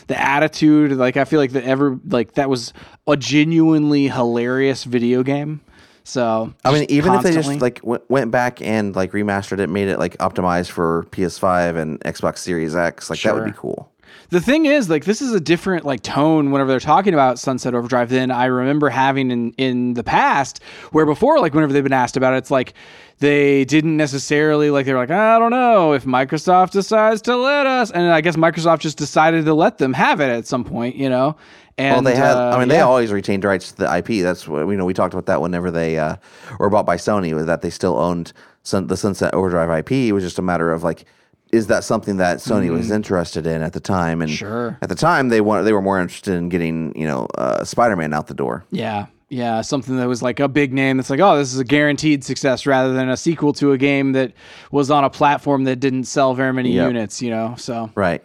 [0.07, 2.73] the attitude like i feel like that ever like that was
[3.07, 5.61] a genuinely hilarious video game
[6.05, 9.69] so I mean, even if they just like w- went back and like remastered it,
[9.69, 13.91] made it like optimized for PS5 and Xbox Series X, like that would be cool.
[14.31, 17.75] the thing is like this is a different like tone whenever they're talking about sunset
[17.75, 21.93] overdrive than i remember having in in the past where before like whenever they've been
[21.93, 22.75] asked about it it's like
[23.19, 27.67] they didn't necessarily like they were like i don't know if microsoft decides to let
[27.67, 30.97] us and i guess microsoft just decided to let them have it at some point
[30.97, 31.37] you know
[31.79, 32.37] and Well, they had.
[32.37, 32.85] uh, I mean, they yeah.
[32.85, 34.23] always retained rights to the IP.
[34.23, 34.85] That's what you know.
[34.85, 36.17] We talked about that whenever they uh,
[36.59, 39.93] were bought by Sony, was that they still owned Sun, the Sunset Overdrive IP.
[39.93, 41.05] It was just a matter of like,
[41.53, 44.21] is that something that Sony was interested in at the time?
[44.23, 44.37] And Mm-hmm.
[44.37, 44.79] Sure.
[44.83, 47.97] at the time, they want they were more interested in getting you know uh, Spider
[47.97, 48.65] Man out the door.
[48.71, 49.07] Yeah.
[49.33, 52.25] Yeah, something that was like a big name that's like, oh, this is a guaranteed
[52.25, 54.33] success rather than a sequel to a game that
[54.73, 56.89] was on a platform that didn't sell very many Yep.
[56.89, 57.55] units, you know?
[57.57, 58.25] So, Right.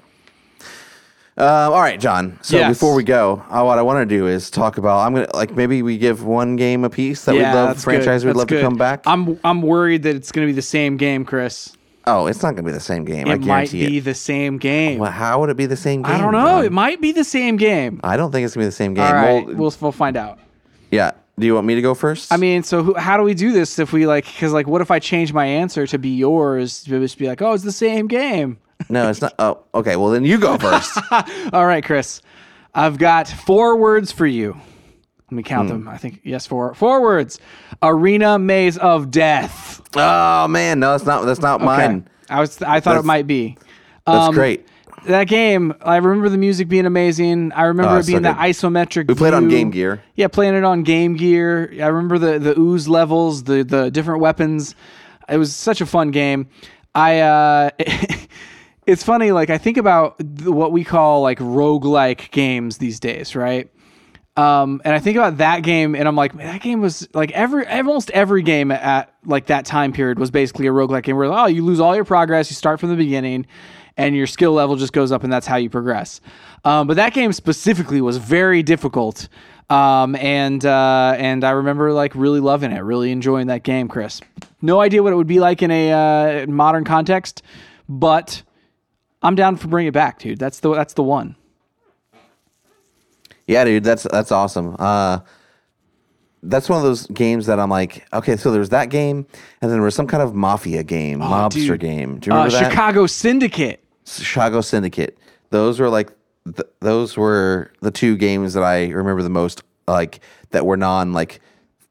[1.38, 2.40] Um, all right, John.
[2.42, 2.70] So Yes.
[2.70, 5.00] before we go, uh, what I want to do is talk about.
[5.06, 8.24] I'm gonna like maybe we give one game a piece that yeah, we'd love franchise
[8.24, 8.30] good.
[8.30, 9.04] we'd love to come back.
[9.06, 11.76] I'm I'm worried that it's going to be the same game, Chris.
[12.08, 13.28] oh, it's not gonna be the same game.
[13.28, 14.04] I It might be it.
[14.06, 14.98] the same game.
[15.00, 16.14] Well, how would it be the same game?
[16.16, 16.58] I don't know.
[16.60, 16.66] John?
[16.66, 18.00] It might be the same game.
[18.04, 19.04] I don't think it's gonna be the same game.
[19.04, 20.40] All right, Well, we'll we'll find out.
[20.92, 21.12] yeah.
[21.38, 22.32] Do you want me to go first?
[22.32, 24.24] I mean, so who, how do we do this if we like?
[24.26, 27.42] Because like, what if I change my answer to be yours to just be like,
[27.42, 28.58] oh, it's the same game?
[28.90, 29.34] No, it's not.
[29.40, 29.96] Oh, okay.
[29.96, 30.98] Well, then you go first.
[31.54, 32.22] All right, Chris,
[32.74, 34.58] I've got four words for you.
[35.32, 35.74] Let me count Hmm.
[35.86, 35.88] them.
[35.88, 36.74] I think yes, four.
[36.76, 37.40] Four words.
[37.82, 39.82] Arena Maze of Death.
[39.96, 41.26] oh man, no, that's not.
[41.26, 42.08] That's not mine.
[42.30, 42.62] I was.
[42.62, 43.58] I thought That's- it might be.
[44.06, 44.68] That's Um, great.
[45.08, 47.52] That game, I remember the music being amazing.
[47.54, 48.42] I remember Oh, it being so that good.
[48.56, 49.08] isometric.
[49.08, 49.58] We played on view.
[49.58, 50.02] Game Gear.
[50.16, 51.72] Yeah, playing it on Game Gear.
[51.82, 54.74] I remember the the ooze levels, the the different weapons.
[55.30, 56.48] It was such a fun game.
[56.96, 57.70] I uh
[58.86, 63.70] it's funny like I think about what we call like roguelike games these days, right?
[64.38, 67.66] Um, and I think about that game, and I'm like, that game was like every
[67.68, 71.46] almost every game at like that time period was basically a roguelike game where oh,
[71.46, 73.46] you lose all your progress, you start from the beginning,
[73.96, 76.20] and your skill level just goes up, and that's how you progress.
[76.66, 79.30] Um, but that game specifically was very difficult,
[79.70, 83.88] um, and uh, and I remember like really loving it, really enjoying that game.
[83.88, 84.20] Chris,
[84.62, 87.42] no idea what it would be like in a uh, modern context,
[87.88, 88.44] but
[89.26, 90.40] I'm down for bring it back, dude.
[90.40, 91.36] That's the that's the one.
[93.48, 94.76] Yeah, dude, that's that's awesome.
[94.80, 95.20] Uh,
[96.44, 99.18] that's one of those games that I'm like, okay, so there's that game,
[99.62, 101.80] and then there was some kind of mafia game, mobster Oh, dude.
[101.80, 102.20] game.
[102.20, 102.72] Do you Uh, remember that?
[102.72, 103.84] Chicago Syndicate.
[104.06, 105.18] Chicago Syndicate.
[105.50, 106.12] Those were like,
[106.46, 110.20] th- those were the two games that I remember the most, like
[110.52, 111.40] that were non like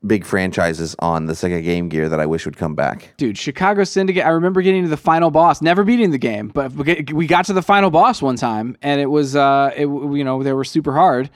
[0.06, 3.14] big franchises on the Sega Game Gear that I wish would come back.
[3.16, 4.24] Dude, Chicago Syndicate.
[4.24, 7.52] I remember getting to the final boss, never beating the game, but we got to
[7.52, 10.92] the final boss one time, and it was, uh, it, you know, they were super
[10.92, 11.30] hard,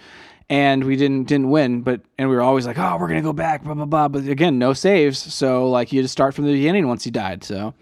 [0.51, 3.33] and we didn't didn't win, but and we were always like, oh, we're gonna go
[3.33, 4.09] back, blah blah blah.
[4.09, 7.13] But again, no saves, so like you had to start from the beginning once you
[7.13, 7.45] died.
[7.45, 7.75] So,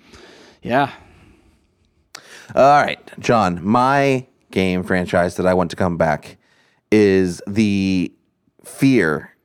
[0.63, 0.93] yeah,
[2.55, 6.39] All right, John, my game franchise that I want to come back
[6.91, 8.13] is the
[8.65, 9.36] Fear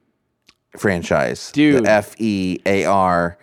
[0.78, 1.52] franchise.
[1.52, 1.86] Dude.
[1.86, 3.38] The F E A R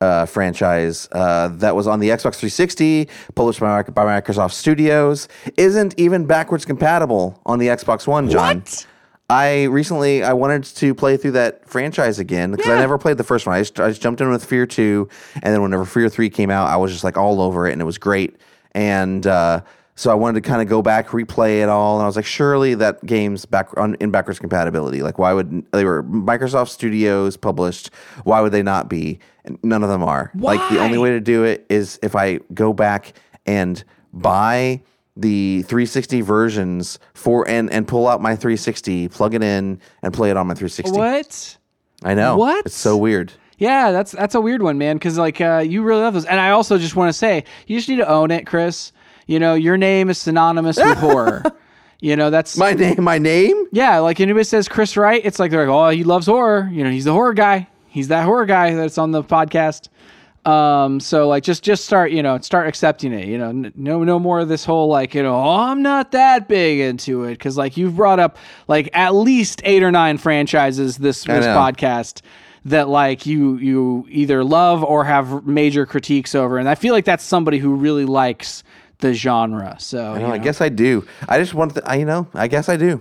[0.00, 5.98] uh, franchise uh, that was on the Xbox 360, published by, by Microsoft Studios, isn't
[5.98, 8.60] even backwards compatible on the Xbox One, John.
[8.60, 8.86] What?
[9.28, 13.24] I recently I wanted to play through that franchise again because I never played the
[13.24, 13.56] first one.
[13.56, 16.48] I just, I just jumped in with Fear Two, and then whenever Fear Three came
[16.48, 18.36] out, I was just like all over it, and it was great.
[18.70, 19.62] And uh,
[19.96, 22.26] so I wanted to kind of go back, replay it all, and I was like,
[22.26, 25.02] surely that game's back on in backwards compatibility.
[25.02, 27.90] Like, why would they were Microsoft Studios published?
[28.24, 29.18] Why would they not be?
[29.46, 30.30] And none of them are.
[30.34, 33.14] Like the only way to do it is if I go back
[33.46, 33.82] and
[34.12, 34.82] buy
[35.16, 40.30] the 360 versions for and and pull out my 360, plug it in, and play
[40.30, 40.92] it on my 360.
[40.98, 41.56] what?
[42.04, 42.36] I know.
[42.36, 42.66] What?
[42.66, 43.32] It's so weird.
[43.56, 44.96] Yeah, that's that's a weird one, man.
[44.96, 47.78] Because like uh, you really love those, and I also just want to say you
[47.78, 48.92] just need to own it, Chris.
[49.26, 51.42] You know, your name is synonymous with horror.
[51.98, 53.66] You know, that's My name, my name.
[53.72, 54.00] yeah.
[54.00, 56.68] Like anybody says Chris Wright, it's like they're like, oh, he loves horror.
[56.70, 57.68] You know, he's the horror guy.
[57.88, 59.88] He's that horror guy that's on the podcast.
[60.46, 63.26] Um, so like just just start, you know, start accepting it.
[63.26, 66.48] You know, no no more of this whole like, you know, oh, I'm not that
[66.48, 68.36] big into it because like you've brought up
[68.68, 72.20] like at least eight or nine franchises this this podcast
[72.66, 77.06] that like you you either love or have major critiques over, and I feel like
[77.06, 78.62] that's somebody who really likes
[78.98, 79.76] the genre.
[79.78, 81.06] So you know, I guess I do.
[81.28, 83.00] I just want to, I, you know, I guess I do.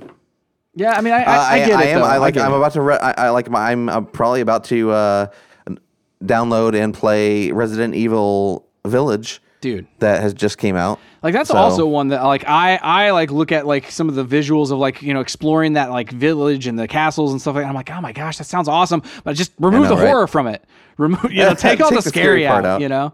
[0.75, 1.87] yeah, I mean, I, Uh, I, I get it.
[1.87, 2.03] am.
[2.03, 2.37] I like.
[2.37, 2.57] I'm it.
[2.57, 2.81] about to.
[2.81, 3.49] Re- I, I like.
[3.49, 5.27] My, I'm, I'm probably about to uh,
[6.23, 9.87] download and play Resident Evil Village, dude.
[9.99, 10.99] that has just came out.
[11.23, 14.15] Like that's So- also one that like I I like look at like some of
[14.15, 17.55] the visuals of like you know exploring that like village and the castles and stuff
[17.55, 17.63] like.
[17.63, 17.69] that.
[17.69, 20.07] I'm like, oh my gosh, that sounds awesome, but just remove know, the right?
[20.07, 20.63] horror from it.
[20.97, 22.81] Remove, you know, take all Take the the scary, scary out, out.
[22.81, 23.11] You know,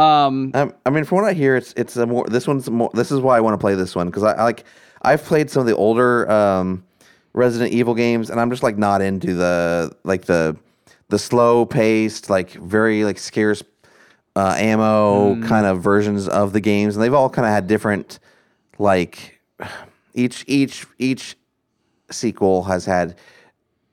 [0.00, 2.24] um, Um, I mean, from what I hear, it's it's a more.
[2.28, 2.90] This one's more.
[2.94, 4.64] This is why I want to play this one because I, I like.
[5.02, 6.84] I've played some of the older um,
[7.32, 10.56] Resident Evil games, and I'm just like not into the like the
[11.08, 13.62] the slow paced, like very like scarce
[14.36, 18.18] uh, ammo kind of versions of the games, and they've all kind of had different
[18.78, 19.40] like
[20.14, 21.36] each each each
[22.10, 23.16] sequel has had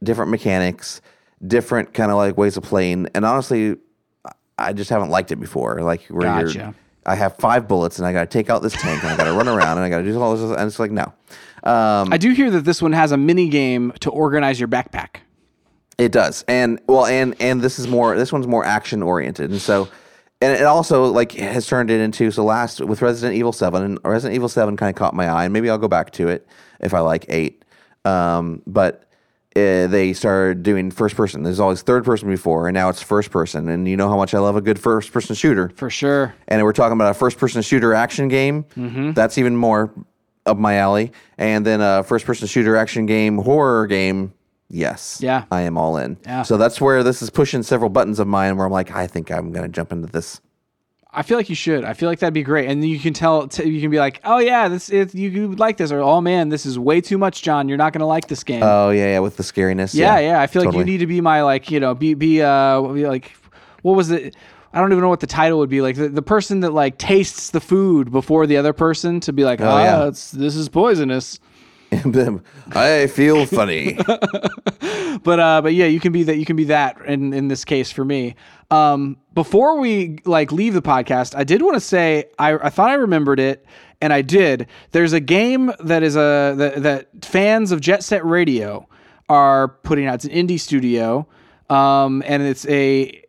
[0.04, 1.02] different mechanics,
[1.46, 3.78] different kind of like ways of playing, and honestly,
[4.58, 5.82] I- just haven't liked it before.
[5.82, 6.50] Like where you're,
[7.06, 9.26] I have five bullets and I got to take out this tank and I got
[9.26, 11.14] to run around and I got to do all this, and it's like no.
[11.64, 15.18] Um, I do hear that this one has a mini game to organize your backpack.
[15.98, 18.16] It does, and well, and and this is more.
[18.16, 19.88] This one's more action oriented, and so,
[20.42, 22.30] and it also like has turned it into.
[22.30, 25.46] So last with Resident Evil Seven, and Resident Evil Seven kind of caught my eye,
[25.46, 26.48] and maybe I'll go back to it
[26.80, 27.66] if I like eight.
[28.06, 29.07] Um, but
[29.56, 31.44] uh, they started doing first person.
[31.44, 33.70] There's always third person before, and now it's first person.
[33.70, 35.70] And you know how much I love a good first person shooter.
[35.76, 36.36] For sure.
[36.48, 38.66] And we're talking about a first person shooter action game.
[38.76, 39.14] Mm-hmm.
[39.14, 39.92] That's even more
[40.46, 41.12] up my alley.
[41.38, 44.34] And then a first person shooter action game, horror game.
[44.70, 45.20] Yes.
[45.22, 45.46] Yeah.
[45.52, 46.18] I am all in.
[46.26, 46.44] Yeah.
[46.44, 49.32] So that's where this is pushing several buttons of mine where I'm like, I think
[49.32, 50.42] I'm going to jump into this.
[51.12, 51.84] I feel like you should.
[51.84, 53.48] I feel like that'd be great, and you can tell.
[53.48, 56.00] T- you can be like, "Oh yeah, this it, you, you would like this," or
[56.00, 57.70] "Oh man, this is way too much, John.
[57.70, 59.96] You're not gonna like this game." Oh, yeah, yeah, with the scariness.
[59.96, 62.42] yeah, yeah, I feel like you need to be my like, you know, be be
[62.42, 63.32] uh, be like,
[63.82, 64.36] what was it?
[64.74, 65.82] I don't even know what the title would be.
[65.82, 69.44] Like the, the person that like tastes the food before the other person to be
[69.44, 70.08] like, oh, yeah.
[70.08, 71.40] it's this is poisonous.
[72.72, 73.94] I feel funny.
[75.24, 77.66] but uh but yeah you can be that you can be that in in this
[77.66, 78.36] case for me.
[78.72, 82.90] Um before we like leave the podcast i did want to say i i thought
[82.90, 83.66] i remembered it
[84.02, 84.68] and i did.
[84.92, 88.88] There's a game that is a that, that fans of jet set radio
[89.30, 90.16] are putting out.
[90.16, 91.28] It's an indie studio
[91.70, 93.24] um and it's a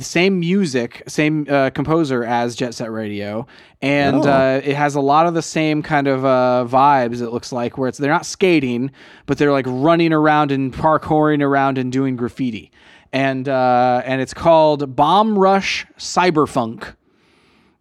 [0.00, 3.46] same music, same uh, composer as Jet Set Radio,
[3.80, 4.30] and Oh.
[4.30, 7.20] uh, it has a lot of the same kind of uh, vibes.
[7.20, 8.90] It looks like where it's they're not skating,
[9.26, 12.70] but they're like running around and parkouring around and doing graffiti,
[13.12, 16.94] and uh, and it's called Bomb Rush Cyberfunk.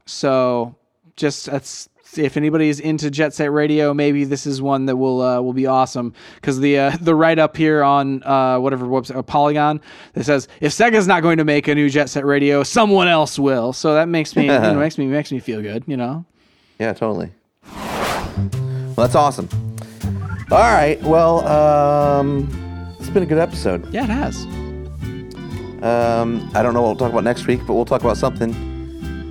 [0.06, 0.76] So
[1.16, 1.88] just that's
[2.18, 5.54] if anybody is into Jet Set Radio, maybe this is one that will uh, will
[5.54, 9.82] be awesome because the uh, the write up here on uh, whatever website uh, Polygon
[10.14, 13.40] that says if Sega's not going to make a new Jet Set Radio, someone else
[13.40, 13.74] will.
[13.74, 15.84] So that makes me you know, makes me makes me feel good.
[15.88, 16.26] You know.
[16.80, 17.32] Yeah, totally.
[17.76, 19.48] Well, that's awesome.
[20.52, 21.02] All right.
[21.04, 22.50] Well, um,
[23.00, 23.92] it's been a good episode.
[23.94, 24.44] Yeah, it has.
[25.84, 28.71] Um, I don't know what we'll talk about next week, but we'll talk about something.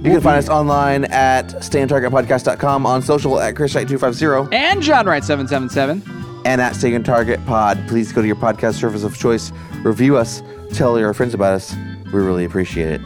[0.02, 5.46] You can find us online at stayontargetpodcast.com, on social at chriswright250, And John Wright seven
[5.46, 6.02] seven seven.
[6.46, 7.78] and at Stay on Target Pod.
[7.86, 10.42] Please go to your podcast service of choice, review us,
[10.72, 11.74] tell your friends about us.
[12.06, 13.00] We really appreciate it.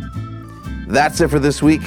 [0.87, 1.83] That's it for this week.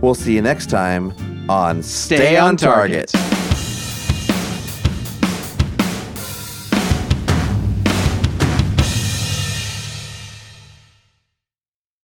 [0.00, 1.12] We'll see you next time
[1.50, 3.12] on Stay, on Target.